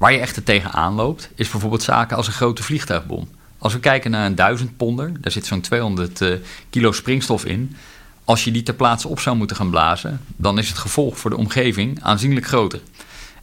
Waar 0.00 0.12
je 0.12 0.18
echter 0.18 0.42
tegenaan 0.42 0.94
loopt, 0.94 1.30
is 1.34 1.48
bijvoorbeeld 1.48 1.82
zaken 1.82 2.16
als 2.16 2.26
een 2.26 2.32
grote 2.32 2.62
vliegtuigbom. 2.62 3.28
Als 3.58 3.72
we 3.72 3.80
kijken 3.80 4.10
naar 4.10 4.26
een 4.26 4.34
1000 4.34 4.76
ponder, 4.76 5.12
daar 5.20 5.32
zit 5.32 5.46
zo'n 5.46 5.60
200 5.60 6.20
uh, 6.20 6.34
kilo 6.70 6.92
springstof 6.92 7.44
in. 7.44 7.76
Als 8.24 8.44
je 8.44 8.50
die 8.50 8.62
ter 8.62 8.74
plaatse 8.74 9.08
op 9.08 9.20
zou 9.20 9.36
moeten 9.36 9.56
gaan 9.56 9.70
blazen, 9.70 10.20
dan 10.36 10.58
is 10.58 10.68
het 10.68 10.78
gevolg 10.78 11.18
voor 11.18 11.30
de 11.30 11.36
omgeving 11.36 12.02
aanzienlijk 12.02 12.46
groter. 12.46 12.80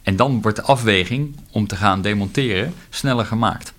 En 0.02 0.16
dan 0.16 0.42
wordt 0.42 0.56
de 0.56 0.62
afweging 0.62 1.36
om 1.50 1.66
te 1.66 1.76
gaan 1.76 2.02
demonteren 2.02 2.74
sneller 2.90 3.26
gemaakt. 3.26 3.72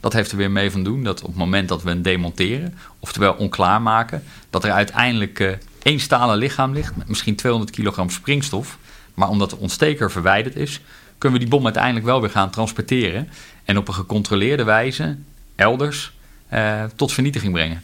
Dat 0.00 0.12
heeft 0.12 0.30
er 0.30 0.36
weer 0.36 0.50
mee 0.50 0.70
van 0.70 0.84
doen 0.84 1.04
dat 1.04 1.20
op 1.22 1.28
het 1.28 1.36
moment 1.36 1.68
dat 1.68 1.82
we 1.82 1.90
een 1.90 2.02
demonteren, 2.02 2.74
oftewel 2.98 3.32
onklaar 3.32 3.82
maken, 3.82 4.22
dat 4.50 4.64
er 4.64 4.72
uiteindelijk 4.72 5.38
uh, 5.38 5.52
één 5.82 6.00
stalen 6.00 6.36
lichaam 6.36 6.72
ligt 6.72 6.96
met 6.96 7.08
misschien 7.08 7.36
200 7.36 7.72
kilogram 7.72 8.10
springstof. 8.10 8.78
Maar 9.14 9.28
omdat 9.28 9.50
de 9.50 9.56
ontsteker 9.56 10.10
verwijderd 10.10 10.56
is, 10.56 10.80
kunnen 11.18 11.38
we 11.38 11.44
die 11.44 11.54
bom 11.54 11.64
uiteindelijk 11.64 12.04
wel 12.04 12.20
weer 12.20 12.30
gaan 12.30 12.50
transporteren 12.50 13.28
en 13.64 13.78
op 13.78 13.88
een 13.88 13.94
gecontroleerde 13.94 14.64
wijze 14.64 15.16
elders 15.56 16.12
uh, 16.52 16.84
tot 16.96 17.12
vernietiging 17.12 17.52
brengen. 17.52 17.82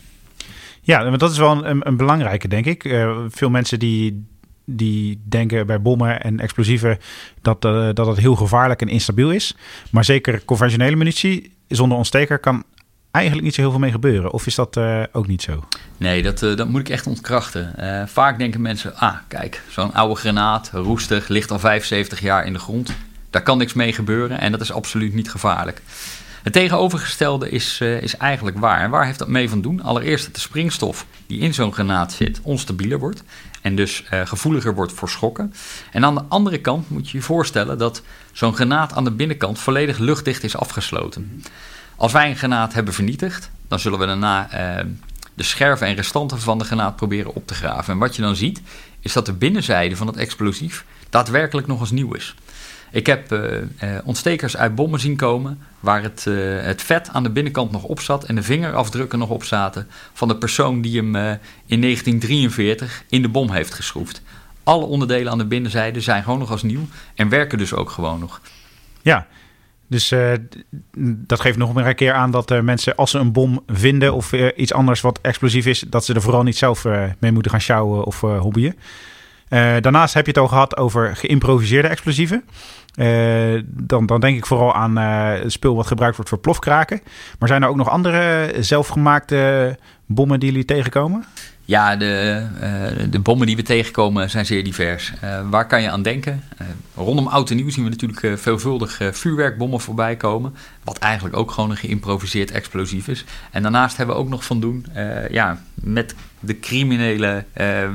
Ja, 0.80 1.02
maar 1.08 1.18
dat 1.18 1.30
is 1.30 1.38
wel 1.38 1.66
een, 1.66 1.86
een 1.86 1.96
belangrijke, 1.96 2.48
denk 2.48 2.66
ik. 2.66 2.84
Uh, 2.84 3.18
veel 3.28 3.50
mensen 3.50 3.78
die, 3.78 4.26
die 4.64 5.20
denken 5.24 5.66
bij 5.66 5.82
bommen 5.82 6.22
en 6.22 6.40
explosieven 6.40 6.98
dat, 7.42 7.64
uh, 7.64 7.88
dat 7.92 8.06
het 8.06 8.18
heel 8.18 8.36
gevaarlijk 8.36 8.80
en 8.80 8.88
instabiel 8.88 9.30
is. 9.30 9.56
Maar 9.90 10.04
zeker 10.04 10.44
conventionele 10.44 10.96
munitie 10.96 11.56
zonder 11.68 11.98
ontsteker 11.98 12.38
kan 12.38 12.64
eigenlijk 13.12 13.44
niet 13.44 13.54
zo 13.54 13.60
heel 13.60 13.70
veel 13.70 13.80
mee 13.80 13.90
gebeuren. 13.90 14.32
Of 14.32 14.46
is 14.46 14.54
dat 14.54 14.76
uh, 14.76 15.02
ook 15.12 15.26
niet 15.26 15.42
zo? 15.42 15.64
Nee, 15.96 16.22
dat, 16.22 16.42
uh, 16.42 16.56
dat 16.56 16.68
moet 16.68 16.80
ik 16.80 16.88
echt 16.88 17.06
ontkrachten. 17.06 17.74
Uh, 17.78 18.02
vaak 18.06 18.38
denken 18.38 18.60
mensen, 18.60 18.96
ah 18.96 19.16
kijk, 19.28 19.62
zo'n 19.68 19.94
oude 19.94 20.14
granaat, 20.14 20.70
roestig, 20.72 21.28
ligt 21.28 21.50
al 21.50 21.58
75 21.58 22.20
jaar 22.20 22.46
in 22.46 22.52
de 22.52 22.58
grond. 22.58 22.94
Daar 23.32 23.42
kan 23.42 23.58
niks 23.58 23.72
mee 23.72 23.92
gebeuren 23.92 24.40
en 24.40 24.52
dat 24.52 24.60
is 24.60 24.72
absoluut 24.72 25.14
niet 25.14 25.30
gevaarlijk. 25.30 25.82
Het 26.42 26.52
tegenovergestelde 26.52 27.50
is, 27.50 27.80
is 27.80 28.16
eigenlijk 28.16 28.58
waar. 28.58 28.80
En 28.80 28.90
waar 28.90 29.06
heeft 29.06 29.18
dat 29.18 29.28
mee 29.28 29.48
van 29.48 29.60
doen? 29.60 29.82
Allereerst 29.82 30.24
dat 30.24 30.34
de 30.34 30.40
springstof 30.40 31.06
die 31.26 31.40
in 31.40 31.54
zo'n 31.54 31.72
granaat 31.72 32.12
zit 32.12 32.40
onstabieler 32.42 32.98
wordt. 32.98 33.22
En 33.60 33.76
dus 33.76 34.04
gevoeliger 34.08 34.74
wordt 34.74 34.92
voor 34.92 35.08
schokken. 35.08 35.54
En 35.92 36.04
aan 36.04 36.14
de 36.14 36.24
andere 36.28 36.58
kant 36.58 36.90
moet 36.90 37.10
je 37.10 37.16
je 37.16 37.24
voorstellen 37.24 37.78
dat 37.78 38.02
zo'n 38.32 38.54
granaat 38.54 38.92
aan 38.92 39.04
de 39.04 39.10
binnenkant 39.10 39.58
volledig 39.58 39.98
luchtdicht 39.98 40.44
is 40.44 40.56
afgesloten. 40.56 41.42
Als 41.96 42.12
wij 42.12 42.30
een 42.30 42.36
granaat 42.36 42.72
hebben 42.72 42.94
vernietigd, 42.94 43.50
dan 43.68 43.78
zullen 43.78 43.98
we 43.98 44.06
daarna 44.06 44.48
uh, 44.78 44.84
de 45.34 45.42
scherven 45.42 45.86
en 45.86 45.94
restanten 45.94 46.40
van 46.40 46.58
de 46.58 46.64
granaat 46.64 46.96
proberen 46.96 47.34
op 47.34 47.46
te 47.46 47.54
graven. 47.54 47.92
En 47.92 47.98
wat 47.98 48.16
je 48.16 48.22
dan 48.22 48.36
ziet, 48.36 48.60
is 49.00 49.12
dat 49.12 49.26
de 49.26 49.32
binnenzijde 49.32 49.96
van 49.96 50.06
het 50.06 50.16
explosief 50.16 50.84
daadwerkelijk 51.10 51.66
nog 51.66 51.80
eens 51.80 51.90
nieuw 51.90 52.14
is. 52.14 52.34
Ik 52.92 53.06
heb 53.06 53.32
uh, 53.32 53.40
uh, 53.40 53.98
ontstekers 54.04 54.56
uit 54.56 54.74
bommen 54.74 55.00
zien 55.00 55.16
komen 55.16 55.58
waar 55.80 56.02
het, 56.02 56.24
het, 56.60 56.82
vet 56.82 57.08
aan 57.12 57.22
de 57.22 57.30
binnenkant 57.30 57.72
nog 57.72 57.82
op 57.82 58.00
zat 58.00 58.24
en 58.24 58.34
de 58.34 58.42
vingerafdrukken 58.42 59.18
nog 59.18 59.28
op 59.28 59.44
zaten 59.44 59.86
van 60.12 60.28
de 60.28 60.36
persoon 60.36 60.80
die 60.80 60.96
hem 60.96 61.16
in 61.66 61.80
1943 61.80 63.04
in 63.08 63.22
de 63.22 63.28
bom 63.28 63.50
heeft 63.50 63.74
geschroefd. 63.74 64.22
Alle 64.62 64.84
onderdelen 64.84 65.32
aan 65.32 65.38
de 65.38 65.44
binnenzijde 65.44 66.00
zijn 66.00 66.22
gewoon 66.22 66.38
nog 66.38 66.50
als 66.50 66.62
nieuw 66.62 66.86
en 67.14 67.28
werken 67.28 67.58
dus 67.58 67.74
ook 67.74 67.90
gewoon 67.90 68.20
nog. 68.20 68.40
Ja, 69.02 69.26
dus 69.86 70.14
dat 71.00 71.40
geeft 71.40 71.58
nog 71.58 71.74
een 71.74 71.94
keer 71.94 72.12
aan 72.12 72.30
dat 72.30 72.62
mensen, 72.62 72.96
als 72.96 73.10
ze 73.10 73.18
een 73.18 73.32
bom 73.32 73.62
vinden 73.66 74.14
of 74.14 74.32
iets 74.32 74.72
anders 74.72 75.00
wat 75.00 75.18
explosief 75.22 75.66
is, 75.66 75.80
dat 75.80 76.04
ze 76.04 76.14
er 76.14 76.22
vooral 76.22 76.42
niet 76.42 76.56
zelf 76.56 76.84
mee 77.18 77.32
moeten 77.32 77.50
gaan 77.50 77.60
sjouwen 77.60 78.04
of 78.04 78.20
hobbyen. 78.20 78.76
daarnaast 79.80 80.14
heb 80.14 80.24
je 80.24 80.30
het 80.30 80.40
al 80.40 80.48
gehad 80.48 80.76
over 80.76 81.16
geïmproviseerde 81.16 81.88
explosieven. 81.88 82.44
Dan, 83.64 84.06
dan 84.06 84.20
denk 84.20 84.36
ik 84.36 84.46
vooral 84.46 84.74
aan 84.74 85.50
spul 85.50 85.76
wat 85.76 85.86
gebruikt 85.86 86.16
wordt 86.16 86.30
voor 86.30 86.40
plofkraken. 86.40 87.00
Maar 87.38 87.48
zijn 87.48 87.62
er 87.62 87.68
ook 87.68 87.76
nog 87.76 87.88
andere 87.88 88.54
zelfgemaakte 88.60 89.78
bommen 90.06 90.40
die 90.40 90.50
jullie 90.50 90.64
tegenkomen? 90.64 91.24
Ja, 91.64 91.96
de, 91.96 92.46
uh, 92.54 93.10
de 93.10 93.18
bommen 93.18 93.46
die 93.46 93.56
we 93.56 93.62
tegenkomen 93.62 94.30
zijn 94.30 94.46
zeer 94.46 94.64
divers. 94.64 95.12
Uh, 95.24 95.40
waar 95.50 95.66
kan 95.66 95.82
je 95.82 95.90
aan 95.90 96.02
denken? 96.02 96.42
Uh, 96.60 96.66
rondom 96.94 97.26
oud 97.26 97.50
en 97.50 97.56
nieuw 97.56 97.70
zien 97.70 97.84
we 97.84 97.90
natuurlijk 97.90 98.40
veelvuldig 98.40 99.00
vuurwerkbommen 99.12 99.80
voorbij 99.80 100.16
komen. 100.16 100.54
Wat 100.84 100.98
eigenlijk 100.98 101.36
ook 101.36 101.50
gewoon 101.50 101.70
een 101.70 101.76
geïmproviseerd 101.76 102.50
explosief 102.50 103.08
is. 103.08 103.24
En 103.50 103.62
daarnaast 103.62 103.96
hebben 103.96 104.14
we 104.14 104.22
ook 104.22 104.28
nog 104.28 104.44
van 104.44 104.60
doen 104.60 104.86
ja, 105.30 105.62
met 105.74 106.14
de 106.40 106.60
criminele 106.60 107.44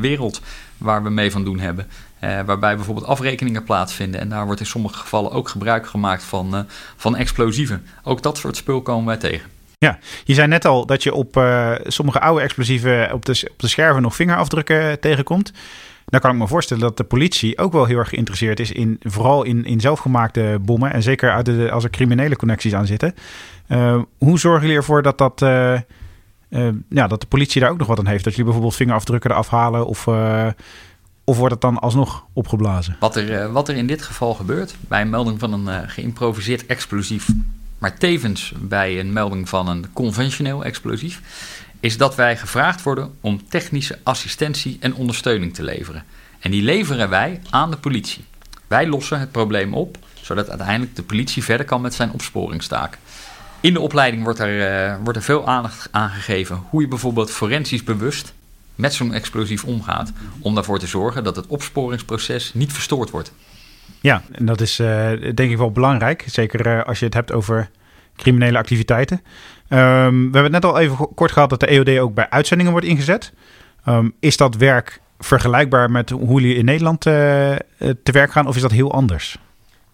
wereld 0.02 0.42
waar 0.78 1.04
we 1.04 1.10
mee 1.10 1.32
van 1.32 1.44
doen 1.44 1.60
hebben. 1.60 1.88
waarbij 2.20 2.76
bijvoorbeeld 2.76 3.06
afrekeningen 3.08 3.64
plaatsvinden. 3.64 4.20
En 4.20 4.30
daar 4.30 4.46
wordt 4.46 4.60
in 4.60 4.66
sommige 4.66 4.98
gevallen 5.00 5.32
ook 5.32 5.50
gebruik 5.50 5.88
gemaakt 5.88 6.24
van, 6.24 6.66
van 6.96 7.16
explosieven. 7.16 7.86
Ook 8.04 8.22
dat 8.22 8.38
soort 8.38 8.56
spul 8.56 8.82
komen 8.82 9.06
wij 9.06 9.18
tegen. 9.18 9.50
Ja, 9.80 10.00
je 10.24 10.34
zei 10.34 10.48
net 10.48 10.66
al 10.66 10.86
dat 10.86 11.04
je 11.04 11.14
op 11.14 11.38
uh, 11.38 11.72
sommige 11.84 12.20
oude 12.20 12.42
explosieven 12.42 13.14
op 13.14 13.26
de, 13.26 13.48
op 13.52 13.60
de 13.60 13.68
scherven 13.68 14.02
nog 14.02 14.16
vingerafdrukken 14.16 15.00
tegenkomt. 15.00 15.52
Dan 16.06 16.20
kan 16.20 16.32
ik 16.32 16.38
me 16.38 16.48
voorstellen 16.48 16.84
dat 16.84 16.98
de 16.98 17.04
politie 17.04 17.58
ook 17.58 17.72
wel 17.72 17.86
heel 17.86 17.98
erg 17.98 18.10
geïnteresseerd 18.10 18.60
is 18.60 18.72
in 18.72 19.00
vooral 19.02 19.44
in, 19.44 19.66
in 19.66 19.80
zelfgemaakte 19.80 20.58
bommen. 20.62 20.94
En 20.94 21.04
zeker 21.04 21.72
als 21.72 21.84
er 21.84 21.90
criminele 21.90 22.36
connecties 22.36 22.74
aan 22.74 22.86
zitten. 22.86 23.16
Hoe 24.18 24.40
zorgen 24.40 24.62
jullie 24.62 24.78
ervoor 24.78 25.02
dat, 25.02 25.18
dat, 25.18 25.42
uh, 26.50 26.70
ja, 26.90 27.08
dat 27.08 27.22
de 27.22 27.28
politie 27.28 27.62
daar 27.62 27.70
ook 27.70 27.78
nog 27.78 27.88
wat 27.88 28.00
aan 28.00 28.08
heeft? 28.08 28.24
Dat 28.24 28.32
jullie 28.32 28.46
bijvoorbeeld 28.46 28.76
vingerafdrukken 28.76 29.32
eraf 29.32 29.50
halen 29.50 29.86
of... 29.86 30.08
Of 31.24 31.38
wordt 31.38 31.54
het 31.54 31.62
dan 31.62 31.80
alsnog 31.80 32.26
opgeblazen? 32.34 32.98
Wat 33.00 33.16
er, 33.16 33.52
wat 33.52 33.70
er 33.70 33.76
in 33.76 33.88
dit 33.88 34.02
geval 34.02 34.34
gebeurt, 34.34 34.76
bij 34.80 35.02
een 35.02 35.10
melding 35.10 35.40
van 35.40 35.54
een 35.54 35.90
geïmproviseerd 35.90 36.66
explosief 36.66 37.30
maar 37.78 37.98
tevens 37.98 38.54
bij 38.58 39.00
een 39.00 39.14
melding 39.14 39.50
van 39.50 39.68
een 39.68 39.86
conventioneel 39.94 40.64
explosief, 40.64 41.22
is 41.80 41.98
dat 41.98 42.16
wij 42.16 42.38
gevraagd 42.38 42.84
worden 42.84 43.14
om 43.22 43.50
technische 43.50 44.00
assistentie 44.04 44.78
en 44.80 44.96
ondersteuning 44.96 45.54
te 45.54 45.64
leveren. 45.64 46.04
En 46.40 46.52
die 46.52 46.64
leveren 46.64 47.10
wij 47.10 47.42
aan 47.50 47.72
de 47.72 47.78
politie. 47.78 48.26
Wij 48.68 48.88
lossen 48.88 49.20
het 49.20 49.32
probleem 49.32 49.74
op, 49.74 49.98
zodat 50.22 50.50
uiteindelijk 50.50 50.96
de 50.96 51.04
politie 51.04 51.44
verder 51.44 51.66
kan 51.66 51.82
met 51.82 51.94
zijn 51.94 52.12
opsporingstaak. 52.12 52.98
In 53.62 53.74
de 53.74 53.80
opleiding 53.80 54.24
wordt 54.24 54.40
er, 54.40 54.90
uh, 54.90 54.96
wordt 55.04 55.18
er 55.18 55.24
veel 55.24 55.48
aandacht 55.48 55.88
aan 55.92 56.10
gegeven 56.10 56.64
hoe 56.70 56.82
je 56.82 56.88
bijvoorbeeld 56.88 57.32
forensisch 57.32 57.84
bewust 57.84 58.34
met 58.76 58.94
zo'n 58.94 59.14
explosief 59.14 59.64
omgaat. 59.64 60.12
Om 60.40 60.58
ervoor 60.58 60.80
te 60.80 60.88
zorgen 60.88 61.24
dat 61.24 61.36
het 61.36 61.48
opsporingsproces 61.48 62.54
niet 62.54 62.74
verstoord 62.74 63.10
wordt. 63.10 63.34
Ja, 64.02 64.22
en 64.32 64.46
dat 64.46 64.62
is 64.62 64.80
uh, 64.80 64.88
denk 65.36 65.52
ik 65.52 65.58
wel 65.58 65.72
belangrijk. 65.72 66.24
Zeker 66.28 66.68
uh, 66.68 66.84
als 66.84 67.00
je 67.00 67.06
het 67.06 67.14
hebt 67.14 67.32
over 67.32 67.70
criminele 68.16 68.58
activiteiten. 68.58 69.18
Um, 69.18 70.32
we 70.32 70.38
hebben 70.38 70.44
het 70.44 70.52
net 70.52 70.66
al 70.66 70.80
even 70.80 71.14
kort 71.16 71.32
gehad 71.32 71.50
dat 71.50 71.60
de 71.60 71.68
EOD 71.68 71.98
ook 72.00 72.14
bij 72.14 72.30
uitzendingen 72.30 72.72
wordt 72.72 72.88
ingezet. 72.88 73.34
Um, 73.88 74.14
is 74.20 74.38
dat 74.38 74.56
werk 74.56 75.02
vergelijkbaar 75.20 75.92
met 75.92 76.10
hoe 76.10 76.42
jullie 76.42 76.56
in 76.58 76.66
Nederland 76.66 77.02
te 77.02 77.62
werk 78.04 78.32
gaan 78.32 78.48
of 78.48 78.56
is 78.56 78.62
dat 78.62 78.72
heel 78.72 78.94
anders? 78.94 79.38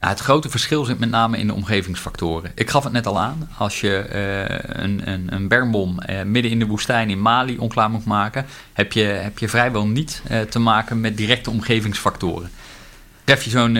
Nou, 0.03 0.15
het 0.15 0.23
grote 0.23 0.49
verschil 0.49 0.85
zit 0.85 0.99
met 0.99 1.09
name 1.09 1.37
in 1.37 1.47
de 1.47 1.53
omgevingsfactoren. 1.53 2.51
Ik 2.55 2.69
gaf 2.69 2.83
het 2.83 2.93
net 2.93 3.07
al 3.07 3.19
aan. 3.19 3.49
Als 3.57 3.81
je 3.81 4.05
uh, 4.13 4.83
een, 4.83 5.09
een, 5.09 5.33
een 5.33 5.47
bermbom 5.47 5.99
uh, 6.09 6.21
midden 6.21 6.51
in 6.51 6.59
de 6.59 6.65
woestijn 6.65 7.09
in 7.09 7.21
Mali 7.21 7.57
onklaar 7.57 7.89
moet 7.89 8.05
maken, 8.05 8.45
heb 8.73 8.91
je, 8.91 9.03
heb 9.03 9.39
je 9.39 9.49
vrijwel 9.49 9.87
niet 9.87 10.21
uh, 10.31 10.41
te 10.41 10.59
maken 10.59 11.01
met 11.01 11.17
directe 11.17 11.49
omgevingsfactoren. 11.49 12.49
Tref 13.23 13.43
je 13.43 13.49
zo'n 13.49 13.77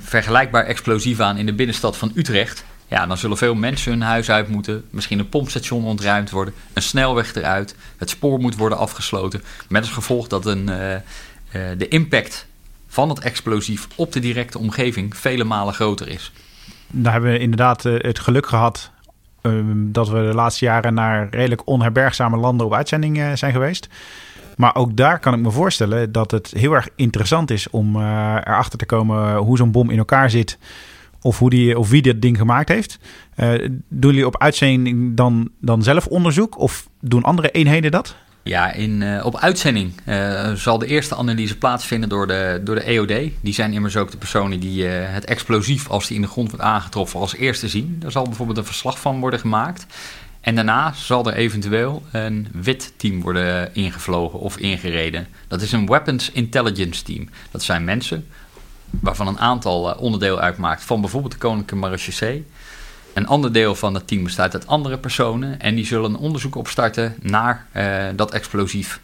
vergelijkbaar 0.00 0.64
explosief 0.64 1.20
aan 1.20 1.36
in 1.36 1.46
de 1.46 1.54
binnenstad 1.54 1.96
van 1.96 2.12
Utrecht, 2.14 2.64
ja, 2.88 3.06
dan 3.06 3.18
zullen 3.18 3.36
veel 3.36 3.54
mensen 3.54 3.92
hun 3.92 4.02
huis 4.02 4.30
uit 4.30 4.48
moeten. 4.48 4.84
Misschien 4.90 5.18
een 5.18 5.28
pompstation 5.28 5.84
ontruimd 5.84 6.30
worden. 6.30 6.54
Een 6.72 6.82
snelweg 6.82 7.34
eruit. 7.34 7.74
Het 7.96 8.10
spoor 8.10 8.38
moet 8.38 8.56
worden 8.56 8.78
afgesloten. 8.78 9.42
Met 9.68 9.82
als 9.82 9.92
gevolg 9.92 10.28
dat 10.28 10.46
een, 10.46 10.66
de 11.76 11.88
impact 11.88 12.46
van 12.90 13.08
het 13.08 13.18
explosief 13.18 13.88
op 13.94 14.12
de 14.12 14.20
directe 14.20 14.58
omgeving 14.58 15.16
vele 15.16 15.44
malen 15.44 15.74
groter 15.74 16.08
is. 16.08 16.32
Daar 16.86 17.12
hebben 17.12 17.32
we 17.32 17.38
inderdaad 17.38 17.84
uh, 17.84 17.94
het 17.98 18.18
geluk 18.18 18.46
gehad 18.46 18.90
um, 19.42 19.92
dat 19.92 20.08
we 20.08 20.14
de 20.14 20.34
laatste 20.34 20.64
jaren 20.64 20.94
naar 20.94 21.28
redelijk 21.30 21.66
onherbergzame 21.66 22.36
landen 22.36 22.66
op 22.66 22.74
uitzending 22.74 23.38
zijn 23.38 23.52
geweest. 23.52 23.88
Maar 24.56 24.74
ook 24.74 24.96
daar 24.96 25.18
kan 25.18 25.34
ik 25.34 25.40
me 25.40 25.50
voorstellen 25.50 26.12
dat 26.12 26.30
het 26.30 26.52
heel 26.56 26.72
erg 26.72 26.88
interessant 26.96 27.50
is 27.50 27.70
om 27.70 27.96
erachter 27.96 28.78
te 28.78 28.86
komen 28.86 29.36
hoe 29.36 29.56
zo'n 29.56 29.70
bom 29.70 29.90
in 29.90 29.98
elkaar 29.98 30.30
zit 30.30 30.58
of, 31.20 31.38
hoe 31.38 31.50
die, 31.50 31.78
of 31.78 31.90
wie 31.90 32.02
dit 32.02 32.22
ding 32.22 32.36
gemaakt 32.36 32.68
heeft. 32.68 32.98
Doen 33.88 34.10
jullie 34.10 34.26
op 34.26 34.38
uitzending 34.38 35.16
dan, 35.16 35.50
dan 35.60 35.82
zelf 35.82 36.06
onderzoek 36.06 36.58
of 36.58 36.88
doen 37.00 37.22
andere 37.22 37.50
eenheden 37.50 37.90
dat? 37.90 38.16
Ja, 38.42 38.72
in, 38.72 39.00
uh, 39.00 39.24
op 39.24 39.36
uitzending 39.36 39.92
uh, 40.06 40.52
zal 40.52 40.78
de 40.78 40.86
eerste 40.86 41.16
analyse 41.16 41.58
plaatsvinden 41.58 42.08
door 42.08 42.26
de, 42.26 42.60
door 42.64 42.74
de 42.74 42.82
EOD. 42.82 43.30
Die 43.40 43.54
zijn 43.54 43.72
immers 43.72 43.96
ook 43.96 44.10
de 44.10 44.16
personen 44.16 44.60
die 44.60 44.84
uh, 44.84 44.92
het 44.92 45.24
explosief, 45.24 45.88
als 45.88 46.06
die 46.06 46.16
in 46.16 46.22
de 46.22 46.28
grond 46.28 46.50
wordt 46.50 46.64
aangetroffen, 46.64 47.20
als 47.20 47.34
eerste 47.34 47.68
zien. 47.68 47.96
Daar 47.98 48.10
zal 48.10 48.24
bijvoorbeeld 48.24 48.58
een 48.58 48.64
verslag 48.64 49.00
van 49.00 49.20
worden 49.20 49.40
gemaakt. 49.40 49.86
En 50.40 50.54
daarna 50.54 50.92
zal 50.92 51.26
er 51.26 51.34
eventueel 51.34 52.02
een 52.12 52.48
wit 52.52 52.92
team 52.96 53.20
worden 53.20 53.74
ingevlogen 53.74 54.38
of 54.38 54.56
ingereden. 54.56 55.26
Dat 55.48 55.62
is 55.62 55.72
een 55.72 55.86
Weapons 55.86 56.30
Intelligence 56.30 57.02
Team. 57.02 57.28
Dat 57.50 57.62
zijn 57.62 57.84
mensen 57.84 58.26
waarvan 58.90 59.26
een 59.26 59.38
aantal 59.38 59.94
onderdeel 59.94 60.40
uitmaakt 60.40 60.84
van 60.84 61.00
bijvoorbeeld 61.00 61.32
de 61.32 61.38
Koninklijke 61.38 61.76
Marechaussee. 61.76 62.46
Een 63.12 63.26
ander 63.26 63.52
deel 63.52 63.74
van 63.74 63.94
het 63.94 64.06
team 64.06 64.24
bestaat 64.24 64.54
uit 64.54 64.66
andere 64.66 64.98
personen 64.98 65.60
en 65.60 65.74
die 65.74 65.86
zullen 65.86 66.10
een 66.10 66.16
onderzoek 66.16 66.54
opstarten 66.54 67.14
naar 67.20 67.66
dat 68.16 68.32
explosief. 68.32 69.00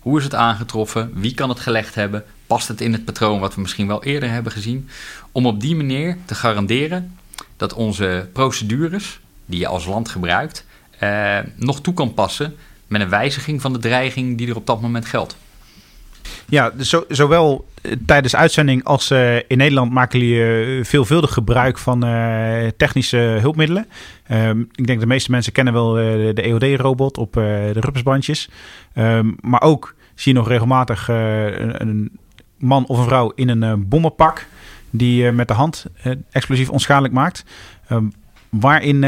Hoe 0.00 0.18
is 0.18 0.24
het 0.24 0.34
aangetroffen? 0.34 1.10
Wie 1.14 1.34
kan 1.34 1.48
het 1.48 1.60
gelegd 1.60 1.94
hebben? 1.94 2.24
Past 2.46 2.68
het 2.68 2.80
in 2.80 2.92
het 2.92 3.04
patroon 3.04 3.40
wat 3.40 3.54
we 3.54 3.60
misschien 3.60 3.86
wel 3.86 4.04
eerder 4.04 4.30
hebben 4.30 4.52
gezien? 4.52 4.88
Om 5.32 5.46
op 5.46 5.60
die 5.60 5.76
manier 5.76 6.16
te 6.24 6.34
garanderen 6.34 7.16
dat 7.56 7.72
onze 7.72 8.28
procedures, 8.32 9.20
die 9.46 9.58
je 9.58 9.66
als 9.66 9.86
land 9.86 10.08
gebruikt, 10.08 10.64
eh, 10.98 11.38
nog 11.56 11.80
toe 11.80 11.94
kan 11.94 12.14
passen 12.14 12.56
met 12.86 13.00
een 13.00 13.08
wijziging 13.08 13.60
van 13.60 13.72
de 13.72 13.78
dreiging 13.78 14.38
die 14.38 14.48
er 14.48 14.56
op 14.56 14.66
dat 14.66 14.80
moment 14.80 15.06
geldt. 15.06 15.36
Ja, 16.48 16.70
dus 16.70 16.88
zo, 16.88 17.04
zowel 17.08 17.68
eh, 17.82 17.92
tijdens 18.06 18.36
uitzending 18.36 18.84
als 18.84 19.10
uh, 19.10 19.36
in 19.36 19.56
Nederland 19.56 19.92
maken 19.92 20.18
jullie 20.18 20.76
uh, 20.76 20.84
veelvuldig 20.84 21.32
gebruik 21.32 21.78
van 21.78 22.00
technische 22.76 23.16
hulpmiddelen. 23.16 23.86
Um, 24.30 24.68
ik 24.74 24.86
denk 24.86 25.00
de 25.00 25.06
meeste 25.06 25.30
mensen 25.30 25.52
kennen 25.52 25.72
wel 25.72 25.92
de 26.34 26.42
EOD-robot 26.42 27.18
op 27.18 27.32
de 27.32 27.72
ruppersbandjes. 27.72 28.48
Um, 28.94 29.36
maar 29.40 29.62
ook 29.62 29.94
zie 30.14 30.32
je 30.32 30.38
nog 30.38 30.48
regelmatig 30.48 31.08
een, 31.08 31.80
een, 31.80 32.18
man 32.58 32.86
of 32.86 32.98
een 32.98 33.04
vrouw 33.04 33.32
in 33.34 33.48
een 33.48 33.88
bommenpak 33.88 34.46
die 34.90 35.32
met 35.32 35.48
de 35.48 35.54
hand 35.54 35.86
explosief 36.30 36.70
onschadelijk 36.70 37.14
maakt. 37.14 37.44
Um, 37.90 38.12
waarin 38.48 39.00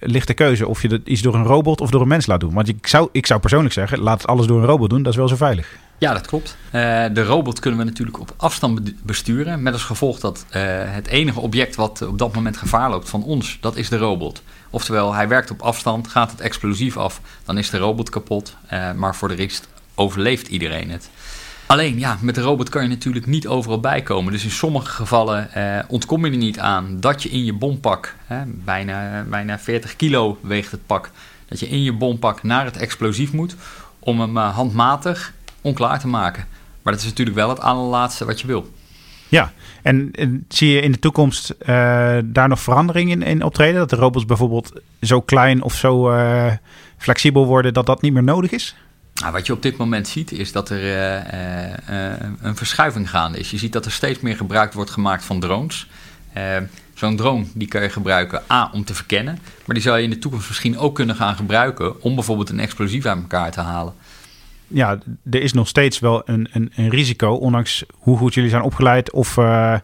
ligt 0.00 0.26
de 0.26 0.34
keuze 0.34 0.66
of 0.66 0.82
je 0.82 0.88
dat 0.88 1.00
iets 1.04 1.22
door 1.22 1.34
een 1.34 1.44
robot 1.44 1.80
of 1.80 1.90
door 1.90 2.00
een 2.00 2.08
mens 2.08 2.26
laat 2.26 2.40
doen. 2.40 2.54
Want 2.54 2.68
ik 2.68 2.86
zou, 2.86 3.08
ik 3.12 3.26
zou 3.26 3.40
persoonlijk 3.40 3.74
zeggen, 3.74 3.98
laat 3.98 4.26
alles 4.26 4.46
door 4.46 4.60
een 4.60 4.66
robot 4.66 4.90
doen, 4.90 5.02
dat 5.02 5.12
is 5.12 5.18
wel 5.18 5.28
zo 5.28 5.36
veilig. 5.36 5.76
Ja, 5.98 6.12
dat 6.12 6.26
klopt. 6.26 6.56
Uh, 6.66 6.72
de 7.12 7.24
robot 7.24 7.58
kunnen 7.58 7.80
we 7.80 7.86
natuurlijk 7.86 8.20
op 8.20 8.34
afstand 8.36 9.04
besturen. 9.04 9.62
Met 9.62 9.72
als 9.72 9.84
gevolg 9.84 10.20
dat 10.20 10.46
uh, 10.48 10.62
het 10.66 11.06
enige 11.06 11.40
object 11.40 11.76
wat 11.76 12.02
op 12.02 12.18
dat 12.18 12.34
moment 12.34 12.56
gevaar 12.56 12.90
loopt 12.90 13.08
van 13.08 13.24
ons, 13.24 13.58
dat 13.60 13.76
is 13.76 13.88
de 13.88 13.96
robot. 13.96 14.42
Oftewel, 14.70 15.14
hij 15.14 15.28
werkt 15.28 15.50
op 15.50 15.62
afstand, 15.62 16.08
gaat 16.08 16.30
het 16.30 16.40
explosief 16.40 16.96
af, 16.96 17.20
dan 17.44 17.58
is 17.58 17.70
de 17.70 17.78
robot 17.78 18.10
kapot. 18.10 18.56
Uh, 18.72 18.92
maar 18.92 19.16
voor 19.16 19.28
de 19.28 19.34
rest 19.34 19.68
overleeft 19.94 20.48
iedereen 20.48 20.90
het. 20.90 21.10
Alleen 21.70 21.98
ja, 21.98 22.18
met 22.20 22.34
de 22.34 22.40
robot 22.40 22.68
kan 22.68 22.82
je 22.82 22.88
natuurlijk 22.88 23.26
niet 23.26 23.46
overal 23.46 23.80
bijkomen. 23.80 24.32
Dus 24.32 24.44
in 24.44 24.50
sommige 24.50 24.90
gevallen 24.90 25.52
eh, 25.52 25.84
ontkom 25.88 26.24
je 26.24 26.30
er 26.30 26.36
niet 26.36 26.58
aan 26.58 27.00
dat 27.00 27.22
je 27.22 27.28
in 27.28 27.44
je 27.44 27.52
bompak, 27.52 28.14
bijna, 28.46 29.24
bijna 29.28 29.58
40 29.58 29.96
kilo 29.96 30.38
weegt 30.40 30.70
het 30.70 30.86
pak, 30.86 31.10
dat 31.48 31.60
je 31.60 31.68
in 31.68 31.82
je 31.82 31.92
bompak 31.92 32.42
naar 32.42 32.64
het 32.64 32.76
explosief 32.76 33.32
moet 33.32 33.56
om 33.98 34.20
hem 34.20 34.36
uh, 34.36 34.54
handmatig 34.54 35.32
onklaar 35.60 36.00
te 36.00 36.08
maken. 36.08 36.46
Maar 36.82 36.92
dat 36.92 37.02
is 37.02 37.08
natuurlijk 37.08 37.36
wel 37.36 37.48
het 37.48 37.60
allerlaatste 37.60 38.24
wat 38.24 38.40
je 38.40 38.46
wil. 38.46 38.70
Ja, 39.28 39.52
en, 39.82 40.12
zie 40.48 40.70
je 40.70 40.80
in 40.80 40.92
de 40.92 40.98
toekomst 40.98 41.54
uh, 41.60 41.66
daar 42.24 42.48
nog 42.48 42.60
verandering 42.60 43.10
in, 43.10 43.22
in 43.22 43.42
optreden? 43.42 43.78
Dat 43.78 43.90
de 43.90 43.96
robots 43.96 44.26
bijvoorbeeld 44.26 44.72
zo 45.00 45.20
klein 45.20 45.62
of 45.62 45.74
zo 45.74 46.12
uh, 46.12 46.52
flexibel 46.96 47.46
worden 47.46 47.74
dat 47.74 47.86
dat 47.86 48.02
niet 48.02 48.12
meer 48.12 48.22
nodig 48.22 48.50
is? 48.50 48.74
Nou, 49.20 49.32
wat 49.32 49.46
je 49.46 49.52
op 49.52 49.62
dit 49.62 49.76
moment 49.76 50.08
ziet 50.08 50.32
is 50.32 50.52
dat 50.52 50.70
er 50.70 50.82
uh, 50.82 51.16
uh, 51.90 52.12
een 52.40 52.56
verschuiving 52.56 53.10
gaande 53.10 53.38
is. 53.38 53.50
Je 53.50 53.58
ziet 53.58 53.72
dat 53.72 53.84
er 53.84 53.92
steeds 53.92 54.20
meer 54.20 54.36
gebruik 54.36 54.72
wordt 54.72 54.90
gemaakt 54.90 55.24
van 55.24 55.40
drones. 55.40 55.86
Zo'n 56.94 57.16
drone 57.16 57.44
die 57.54 57.68
kan 57.68 57.82
je 57.82 57.88
gebruiken 57.88 58.42
A 58.50 58.70
om 58.72 58.84
te 58.84 58.94
verkennen, 58.94 59.38
maar 59.64 59.74
die 59.74 59.84
zou 59.84 59.98
je 59.98 60.04
in 60.04 60.10
de 60.10 60.18
toekomst 60.18 60.48
misschien 60.48 60.78
ook 60.78 60.94
kunnen 60.94 61.16
gaan 61.16 61.36
gebruiken 61.36 62.02
om 62.02 62.14
bijvoorbeeld 62.14 62.48
een 62.48 62.60
explosief 62.60 63.06
uit 63.06 63.20
elkaar 63.20 63.50
te 63.50 63.60
halen. 63.60 63.92
Ja, 64.66 64.98
er 65.30 65.42
is 65.42 65.52
nog 65.52 65.68
steeds 65.68 65.98
wel 65.98 66.22
een, 66.24 66.48
een, 66.52 66.72
een 66.74 66.88
risico, 66.88 67.32
ondanks 67.32 67.84
hoe 67.98 68.16
goed 68.16 68.34
jullie 68.34 68.50
zijn 68.50 68.62
opgeleid 68.62 69.12
of 69.12 69.36
ja, 69.36 69.82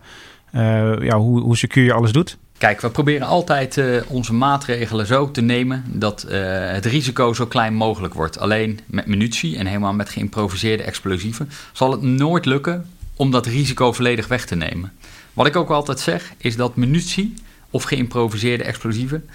hoe, 1.16 1.40
hoe 1.40 1.56
secuur 1.56 1.84
je 1.84 1.92
alles 1.92 2.12
doet. 2.12 2.38
Kijk, 2.58 2.80
we 2.80 2.90
proberen 2.90 3.26
altijd 3.26 3.76
uh, 3.76 4.02
onze 4.06 4.34
maatregelen 4.34 5.06
zo 5.06 5.30
te 5.30 5.40
nemen 5.40 5.84
dat 5.86 6.26
uh, 6.28 6.32
het 6.70 6.86
risico 6.86 7.32
zo 7.32 7.46
klein 7.46 7.74
mogelijk 7.74 8.14
wordt. 8.14 8.38
Alleen 8.38 8.80
met 8.86 9.06
munitie 9.06 9.56
en 9.56 9.66
helemaal 9.66 9.92
met 9.92 10.08
geïmproviseerde 10.08 10.82
explosieven 10.82 11.50
zal 11.72 11.90
het 11.90 12.02
nooit 12.02 12.44
lukken 12.44 12.90
om 13.16 13.30
dat 13.30 13.46
risico 13.46 13.92
volledig 13.92 14.28
weg 14.28 14.46
te 14.46 14.54
nemen. 14.54 14.92
Wat 15.32 15.46
ik 15.46 15.56
ook 15.56 15.70
altijd 15.70 16.00
zeg, 16.00 16.32
is 16.36 16.56
dat 16.56 16.76
munitie 16.76 17.34
of 17.70 17.82
geïmproviseerde 17.82 18.64
explosieven 18.64 19.28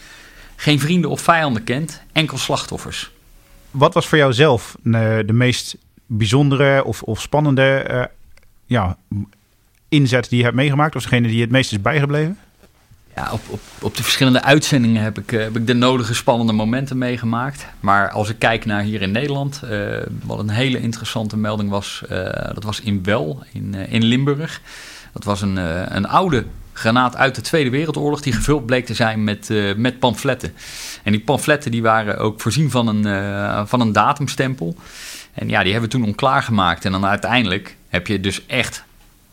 geen 0.55 0.79
vrienden 0.79 1.10
of 1.10 1.21
vijanden 1.21 1.63
kent, 1.63 2.01
enkel 2.12 2.38
slachtoffers. 2.38 3.12
Wat 3.71 3.93
was 3.93 4.07
voor 4.07 4.17
jou 4.17 4.34
zelf 4.34 4.75
uh, 4.84 4.93
de 5.25 5.34
meest 5.34 5.77
bijzondere 6.05 6.84
of, 6.84 7.01
of 7.01 7.21
spannende 7.21 8.10
ja, 8.65 8.97
inzet 9.89 10.29
die 10.29 10.38
je 10.38 10.43
hebt 10.43 10.55
meegemaakt? 10.55 10.95
Of 10.95 11.01
degene 11.01 11.27
die 11.27 11.41
het 11.41 11.51
meest 11.51 11.71
is 11.71 11.81
bijgebleven? 11.81 12.38
Ja, 13.15 13.30
op, 13.32 13.60
op, 13.82 13.95
de 13.97 14.04
verschillende 14.04 14.41
uitzendingen 14.43 15.04
heb 15.04 15.17
ik, 15.17 15.32
eh, 15.32 15.39
heb 15.39 15.58
ik 15.58 15.67
de 15.67 15.74
nodige 15.74 16.13
spannende 16.13 16.54
momenten 16.54 16.97
meegemaakt. 16.97 17.65
Maar 17.80 18.10
als 18.10 18.30
ik 18.30 18.39
kijk 18.39 18.65
naar 18.65 18.82
hier 18.82 19.02
in 19.02 19.12
Nederland, 19.12 19.62
uh, 19.63 19.97
wat 20.24 20.39
een 20.39 20.50
hele 20.50 20.80
interessante 20.80 21.38
melding 21.38 21.69
was, 21.69 22.04
uh, 22.12 22.24
dat 22.54 22.63
was 22.63 22.82
in 22.82 23.04
Wel, 23.04 23.43
in, 23.54 23.74
in 23.74 24.04
Limburg. 24.04 24.62
Dat 25.13 25.24
was 25.24 25.41
een, 25.41 25.56
een 25.95 26.08
oude 26.08 26.45
granaat 26.74 27.15
uit 27.15 27.36
de 27.36 27.41
Tweede 27.41 27.69
Wereldoorlog 27.69 28.21
die 28.21 28.34
gevuld 28.34 28.65
bleek 28.65 28.86
te 28.86 28.93
zijn 28.93 29.24
met, 29.24 29.50
met 29.76 30.00
pamfletten. 30.00 30.54
En 31.04 31.12
die 31.12 31.21
pamfletten 31.21 31.71
die 31.71 31.82
waren 31.82 32.17
ook 32.17 32.41
voorzien 32.41 32.71
van 32.71 32.88
een, 32.88 33.67
van 33.67 33.82
een 33.82 33.91
datumstempel. 33.91 34.76
En 35.34 35.50
ja, 35.50 35.63
die 35.63 35.71
hebben 35.71 35.89
we 35.89 35.97
toen 35.97 36.06
onklaar 36.06 36.43
gemaakt. 36.43 36.86
En 36.86 36.91
dan 36.91 37.06
uiteindelijk 37.06 37.76
heb 37.88 38.08
je 38.08 38.19
dus 38.19 38.45
echt 38.45 38.84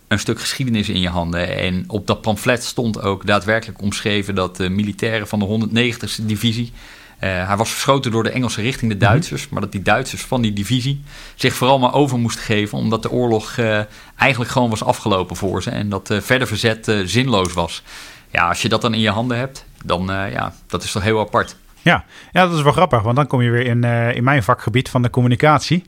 een 0.08 0.18
stuk 0.18 0.40
geschiedenis 0.40 0.88
in 0.88 1.00
je 1.00 1.08
handen. 1.08 1.56
En 1.56 1.84
op 1.86 2.06
dat 2.06 2.20
pamflet 2.20 2.64
stond 2.64 3.02
ook 3.02 3.26
daadwerkelijk 3.26 3.82
omschreven 3.82 4.34
dat 4.34 4.56
de 4.56 4.68
militairen 4.68 5.28
van 5.28 5.38
de 5.38 5.68
190ste 5.70 6.24
divisie. 6.24 6.72
Uh, 7.20 7.46
hij 7.46 7.56
was 7.56 7.70
verschoten 7.70 8.10
door 8.10 8.22
de 8.22 8.30
Engelsen 8.30 8.62
richting 8.62 8.90
de 8.90 8.96
mhm. 8.96 9.06
Duitsers. 9.06 9.48
Maar 9.48 9.60
dat 9.60 9.72
die 9.72 9.82
Duitsers 9.82 10.22
van 10.22 10.42
die 10.42 10.52
divisie 10.52 11.02
zich 11.34 11.54
vooral 11.54 11.78
maar 11.78 11.94
over 11.94 12.18
moesten 12.18 12.44
geven. 12.44 12.78
Omdat 12.78 13.02
de 13.02 13.10
oorlog 13.10 13.56
uh, 13.56 13.80
eigenlijk 14.16 14.50
gewoon 14.50 14.70
was 14.70 14.84
afgelopen 14.84 15.36
voor 15.36 15.62
ze. 15.62 15.70
En 15.70 15.88
dat 15.88 16.10
uh, 16.10 16.20
verder 16.20 16.46
verzet 16.46 16.92
zinloos 17.04 17.52
was. 17.52 17.82
Ja, 18.30 18.48
als 18.48 18.62
je 18.62 18.68
dat 18.68 18.80
dan 18.80 18.94
in 18.94 19.00
je 19.00 19.10
handen 19.10 19.36
hebt, 19.36 19.64
dan 19.84 20.06
ja, 20.06 20.54
dat 20.66 20.82
is 20.82 20.92
toch 20.92 21.02
heel 21.02 21.20
apart. 21.20 21.56
Ja, 21.82 22.04
ja 22.32 22.46
dat 22.46 22.56
is 22.56 22.62
wel 22.62 22.72
grappig. 22.72 23.02
Want 23.02 23.16
dan 23.16 23.26
kom 23.26 23.42
je 23.42 23.50
weer 23.50 23.66
in, 23.66 23.84
in 24.14 24.24
mijn 24.24 24.42
vakgebied 24.42 24.88
van 24.88 25.02
de 25.02 25.10
communicatie. 25.10 25.84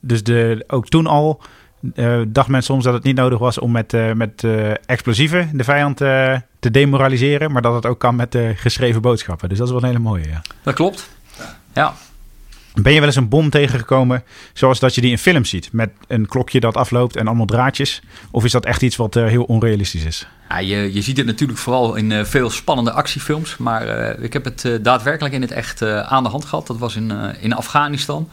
Dus 0.00 0.22
de, 0.22 0.64
ook 0.66 0.88
toen 0.88 1.06
al 1.06 1.42
uh, 1.94 2.20
dacht 2.28 2.48
men 2.48 2.62
soms 2.62 2.84
dat 2.84 2.94
het 2.94 3.02
niet 3.02 3.16
nodig 3.16 3.38
was 3.38 3.58
om 3.58 3.70
met, 3.70 3.92
uh, 3.92 4.12
met 4.12 4.42
uh, 4.42 4.70
explosieven 4.86 5.50
de 5.52 5.64
vijand 5.64 5.96
te 5.96 6.70
demoraliseren, 6.70 7.52
maar 7.52 7.62
dat 7.62 7.74
het 7.74 7.86
ook 7.86 7.98
kan 7.98 8.16
met 8.16 8.38
geschreven 8.54 9.02
boodschappen. 9.02 9.48
Dus 9.48 9.58
dat 9.58 9.66
is 9.66 9.72
wel 9.72 9.82
een 9.82 9.88
hele 9.88 10.02
mooie. 10.02 10.28
Ja. 10.28 10.42
Dat 10.62 10.74
klopt. 10.74 11.08
Ja. 11.74 11.94
Ben 12.74 12.92
je 12.92 12.98
wel 12.98 13.08
eens 13.08 13.16
een 13.16 13.28
bom 13.28 13.50
tegengekomen 13.50 14.22
zoals 14.52 14.78
dat 14.78 14.94
je 14.94 15.00
die 15.00 15.10
in 15.10 15.18
films 15.18 15.50
ziet? 15.50 15.72
Met 15.72 15.90
een 16.06 16.26
klokje 16.26 16.60
dat 16.60 16.76
afloopt 16.76 17.16
en 17.16 17.26
allemaal 17.26 17.46
draadjes? 17.46 18.02
Of 18.30 18.44
is 18.44 18.52
dat 18.52 18.64
echt 18.64 18.82
iets 18.82 18.96
wat 18.96 19.14
heel 19.14 19.44
onrealistisch 19.44 20.04
is? 20.04 20.26
Ja, 20.48 20.58
je, 20.58 20.92
je 20.92 21.02
ziet 21.02 21.16
het 21.16 21.26
natuurlijk 21.26 21.58
vooral 21.58 21.94
in 21.94 22.26
veel 22.26 22.50
spannende 22.50 22.92
actiefilms. 22.92 23.56
Maar 23.56 23.86
ik 24.18 24.32
heb 24.32 24.44
het 24.44 24.78
daadwerkelijk 24.82 25.34
in 25.34 25.40
het 25.40 25.50
echt 25.50 25.82
aan 25.82 26.22
de 26.22 26.28
hand 26.28 26.44
gehad. 26.44 26.66
Dat 26.66 26.78
was 26.78 26.96
in, 26.96 27.12
in 27.40 27.52
Afghanistan. 27.52 28.28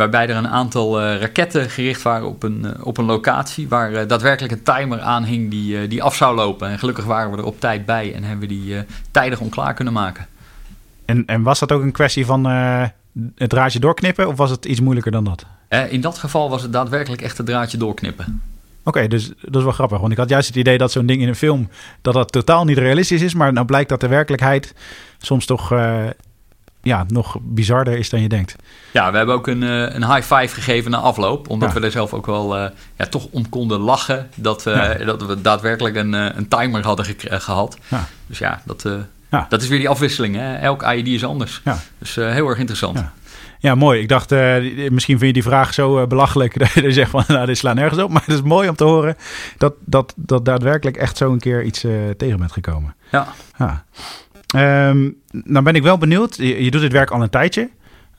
Waarbij 0.00 0.28
er 0.28 0.36
een 0.36 0.48
aantal 0.48 1.00
uh, 1.00 1.20
raketten 1.20 1.70
gericht 1.70 2.02
waren 2.02 2.26
op 2.26 2.42
een, 2.42 2.62
uh, 2.64 2.86
op 2.86 2.98
een 2.98 3.04
locatie 3.04 3.68
waar 3.68 3.92
uh, 3.92 4.00
daadwerkelijk 4.06 4.52
een 4.52 4.62
timer 4.62 5.00
aan 5.00 5.24
hing 5.24 5.50
die, 5.50 5.88
die 5.88 6.02
af 6.02 6.14
zou 6.14 6.34
lopen. 6.34 6.68
En 6.68 6.78
gelukkig 6.78 7.04
waren 7.04 7.30
we 7.30 7.36
er 7.36 7.44
op 7.44 7.60
tijd 7.60 7.86
bij 7.86 8.14
en 8.14 8.22
hebben 8.22 8.48
we 8.48 8.54
die 8.54 8.84
tijdig 9.10 9.40
onklaar 9.40 9.74
kunnen 9.74 9.92
maken. 9.92 10.26
En, 11.04 11.26
en 11.26 11.42
was 11.42 11.58
dat 11.58 11.72
ook 11.72 11.82
een 11.82 11.92
kwestie 11.92 12.26
van 12.26 12.44
het 13.34 13.50
draadje 13.50 13.78
doorknippen 13.78 14.28
of 14.28 14.36
was 14.36 14.50
het 14.50 14.64
iets 14.64 14.80
moeilijker 14.80 15.12
dan 15.12 15.24
dat? 15.24 15.46
in 15.90 16.00
dat 16.00 16.18
geval 16.18 16.50
was 16.50 16.62
het 16.62 16.72
daadwerkelijk 16.72 17.22
echt 17.22 17.36
het 17.36 17.46
draadje 17.46 17.78
doorknippen. 17.78 18.42
Oké, 18.84 19.08
dus 19.08 19.32
dat 19.40 19.56
is 19.56 19.62
wel 19.62 19.72
grappig. 19.72 20.00
Want 20.00 20.12
ik 20.12 20.18
had 20.18 20.28
juist 20.28 20.48
het 20.48 20.56
idee 20.56 20.78
dat 20.78 20.92
zo'n 20.92 21.06
ding 21.06 21.22
in 21.22 21.28
een 21.28 21.34
film... 21.34 21.68
dat 22.02 22.14
dat 22.14 22.32
totaal 22.32 22.64
niet 22.64 22.78
realistisch 22.78 23.22
is. 23.22 23.34
Maar 23.34 23.52
nou 23.52 23.66
blijkt 23.66 23.88
dat 23.88 24.00
de 24.00 24.08
werkelijkheid 24.08 24.74
soms 25.18 25.46
toch 25.46 25.72
ja, 26.82 27.04
nog 27.08 27.36
bizarder 27.40 27.98
is 27.98 28.10
dan 28.10 28.20
je 28.20 28.28
denkt. 28.28 28.56
Ja, 28.90 29.10
we 29.10 29.16
hebben 29.16 29.34
ook 29.34 29.46
een, 29.46 29.62
eh, 29.62 29.94
een 29.94 30.14
high 30.14 30.34
five 30.34 30.54
gegeven 30.54 30.90
na 30.90 30.96
afloop. 30.96 31.48
Omdat 31.48 31.72
we 31.72 31.80
er 31.80 31.90
zelf 31.90 32.12
ook 32.14 32.26
wel 32.26 32.56
uh, 32.56 32.64
ja, 32.96 33.06
toch 33.06 33.26
om 33.30 33.48
konden 33.48 33.80
lachen. 33.80 34.28
Dat, 34.34 34.66
uh, 34.66 35.06
dat 35.06 35.26
we 35.26 35.40
daadwerkelijk 35.40 35.96
een, 35.96 36.12
een 36.12 36.48
timer 36.48 36.84
hadden 36.84 37.06
gehad. 37.18 37.78
Ja. 37.88 38.06
Dus 38.26 38.38
ja 38.38 38.62
dat, 38.64 38.88
dat 39.48 39.62
is 39.62 39.68
weer 39.68 39.78
die 39.78 39.88
afwisseling. 39.88 40.36
Hè? 40.36 40.54
Elk 40.54 40.82
IED 40.82 41.06
is 41.06 41.24
anders. 41.24 41.62
Dus 41.98 42.14
heel 42.14 42.48
erg 42.48 42.58
interessant. 42.58 43.04
Ja, 43.58 43.74
mooi. 43.74 44.00
Ik 44.00 44.08
dacht, 44.08 44.30
misschien 44.90 45.18
vind 45.18 45.20
je 45.20 45.32
die 45.32 45.42
vraag 45.42 45.74
zo 45.74 46.06
belachelijk 46.06 46.58
dat 46.58 46.72
je 46.72 46.92
zegt 46.92 47.10
van, 47.10 47.24
nou, 47.28 47.46
dit 47.46 47.58
slaat 47.58 47.74
nergens 47.74 48.02
op. 48.02 48.10
Maar 48.10 48.22
het 48.24 48.34
is 48.34 48.42
mooi 48.42 48.68
om 48.68 48.76
te 48.76 48.84
horen 48.84 49.16
dat, 49.58 49.74
dat, 49.84 50.14
dat 50.16 50.44
daadwerkelijk 50.44 50.96
echt 50.96 51.16
zo 51.16 51.32
een 51.32 51.40
keer 51.40 51.62
iets 51.62 51.80
tegen 52.16 52.38
bent 52.38 52.52
gekomen. 52.52 52.94
Ja. 53.10 53.28
ja. 53.58 53.84
Um, 54.56 55.16
nou 55.30 55.64
ben 55.64 55.74
ik 55.74 55.82
wel 55.82 55.98
benieuwd. 55.98 56.36
Je, 56.36 56.70
doet 56.70 56.80
dit 56.80 56.92
werk 56.92 57.10
al 57.10 57.22
een 57.22 57.30
tijdje. 57.30 57.60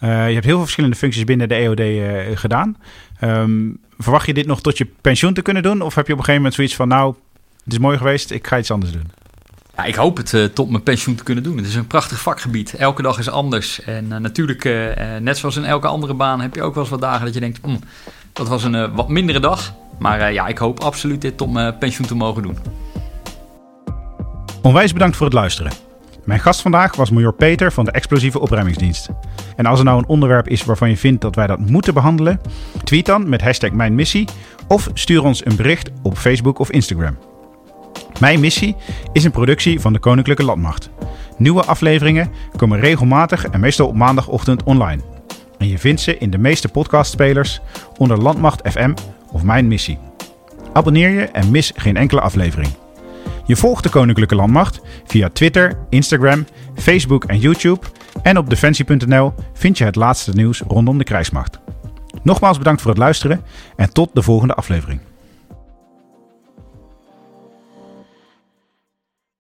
Uh, 0.03 0.27
je 0.27 0.33
hebt 0.33 0.45
heel 0.45 0.55
veel 0.55 0.61
verschillende 0.61 0.95
functies 0.95 1.23
binnen 1.23 1.49
de 1.49 1.55
EOD 1.55 1.79
uh, 1.79 2.31
eh, 2.31 2.37
gedaan. 2.37 2.77
Um, 3.23 3.79
verwacht 3.97 4.25
je 4.25 4.33
dit 4.33 4.45
nog 4.45 4.61
tot 4.61 4.77
je 4.77 4.87
pensioen 5.01 5.33
te 5.33 5.41
kunnen 5.41 5.63
doen? 5.63 5.81
Of 5.81 5.95
heb 5.95 6.07
je 6.07 6.13
op 6.13 6.19
een 6.19 6.25
gegeven 6.25 6.35
moment 6.35 6.53
zoiets 6.53 6.75
van... 6.75 6.87
nou, 6.87 7.15
Het 7.63 7.73
is 7.73 7.79
mooi 7.79 7.97
geweest, 7.97 8.31
ik 8.31 8.47
ga 8.47 8.57
iets 8.57 8.71
anders 8.71 8.91
doen. 8.91 9.11
Ja, 9.75 9.83
ik 9.83 9.95
hoop 9.95 10.17
het 10.17 10.33
uh, 10.33 10.45
tot 10.45 10.69
mijn 10.69 10.83
pensioen 10.83 11.15
te 11.15 11.23
kunnen 11.23 11.43
doen. 11.43 11.57
Het 11.57 11.65
is 11.65 11.75
een 11.75 11.87
prachtig 11.87 12.19
vakgebied. 12.19 12.73
Elke 12.73 13.01
dag 13.01 13.19
is 13.19 13.29
anders. 13.29 13.81
En 13.81 14.07
natuurlijk, 14.07 14.63
net 15.19 15.37
zoals 15.37 15.55
in 15.55 15.65
elke 15.65 15.87
andere 15.87 16.13
baan, 16.13 16.41
heb 16.41 16.55
je 16.55 16.63
ook 16.63 16.73
wel 16.73 16.83
eens 16.83 16.91
wat 16.91 17.01
dagen 17.01 17.25
dat 17.25 17.33
je 17.33 17.39
denkt: 17.39 17.65
mm, 17.65 17.79
dat 18.33 18.47
was 18.47 18.63
een 18.63 18.93
wat 18.93 19.09
mindere 19.09 19.39
dag. 19.39 19.73
Maar 19.99 20.33
ja, 20.33 20.47
ik 20.47 20.57
hoop 20.57 20.79
absoluut 20.79 21.21
dit 21.21 21.37
tot 21.37 21.51
mijn 21.51 21.77
pensioen 21.77 22.07
te 22.07 22.15
mogen 22.15 22.43
doen. 22.43 22.57
Onwijs 24.61 24.93
bedankt 24.93 25.15
voor 25.15 25.25
het 25.25 25.35
luisteren. 25.35 25.90
Mijn 26.25 26.39
gast 26.39 26.61
vandaag 26.61 26.95
was 26.95 27.09
major 27.09 27.33
Peter 27.33 27.71
van 27.71 27.85
de 27.85 27.91
Explosieve 27.91 28.39
Opruimingsdienst. 28.39 29.09
En 29.55 29.65
als 29.65 29.79
er 29.79 29.85
nou 29.85 29.97
een 29.97 30.07
onderwerp 30.07 30.47
is 30.47 30.65
waarvan 30.65 30.89
je 30.89 30.97
vindt 30.97 31.21
dat 31.21 31.35
wij 31.35 31.47
dat 31.47 31.59
moeten 31.59 31.93
behandelen, 31.93 32.41
tweet 32.83 33.05
dan 33.05 33.29
met 33.29 33.41
hashtag 33.41 33.71
Mijn 33.71 33.95
Missie 33.95 34.27
of 34.67 34.89
stuur 34.93 35.23
ons 35.23 35.45
een 35.45 35.55
bericht 35.55 35.91
op 36.01 36.17
Facebook 36.17 36.59
of 36.59 36.71
Instagram. 36.71 37.17
Mijn 38.19 38.39
Missie 38.39 38.75
is 39.13 39.23
een 39.23 39.31
productie 39.31 39.79
van 39.79 39.93
de 39.93 39.99
Koninklijke 39.99 40.43
Landmacht. 40.43 40.89
Nieuwe 41.37 41.63
afleveringen 41.63 42.31
komen 42.55 42.79
regelmatig 42.79 43.45
en 43.45 43.59
meestal 43.59 43.87
op 43.87 43.95
maandagochtend 43.95 44.63
online. 44.63 45.01
En 45.57 45.67
je 45.67 45.77
vindt 45.77 46.01
ze 46.01 46.17
in 46.17 46.29
de 46.29 46.37
meeste 46.37 46.67
podcastspelers 46.67 47.61
onder 47.97 48.17
Landmacht 48.17 48.69
FM 48.71 48.93
of 49.31 49.43
Mijn 49.43 49.67
Missie. 49.67 49.97
Abonneer 50.73 51.09
je 51.09 51.21
en 51.21 51.51
mis 51.51 51.71
geen 51.75 51.97
enkele 51.97 52.21
aflevering. 52.21 52.69
Je 53.45 53.55
volgt 53.55 53.83
de 53.83 53.89
Koninklijke 53.89 54.35
Landmacht 54.35 54.81
via 55.05 55.29
Twitter, 55.29 55.77
Instagram, 55.89 56.45
Facebook 56.75 57.23
en 57.23 57.39
YouTube. 57.39 57.85
En 58.21 58.37
op 58.37 58.49
defensie.nl 58.49 59.33
vind 59.53 59.77
je 59.77 59.83
het 59.83 59.95
laatste 59.95 60.31
nieuws 60.31 60.61
rondom 60.67 60.97
de 60.97 61.03
krijgsmacht. 61.03 61.59
Nogmaals 62.23 62.57
bedankt 62.57 62.81
voor 62.81 62.89
het 62.91 62.99
luisteren 62.99 63.41
en 63.75 63.93
tot 63.93 64.09
de 64.13 64.21
volgende 64.21 64.53
aflevering. 64.53 65.10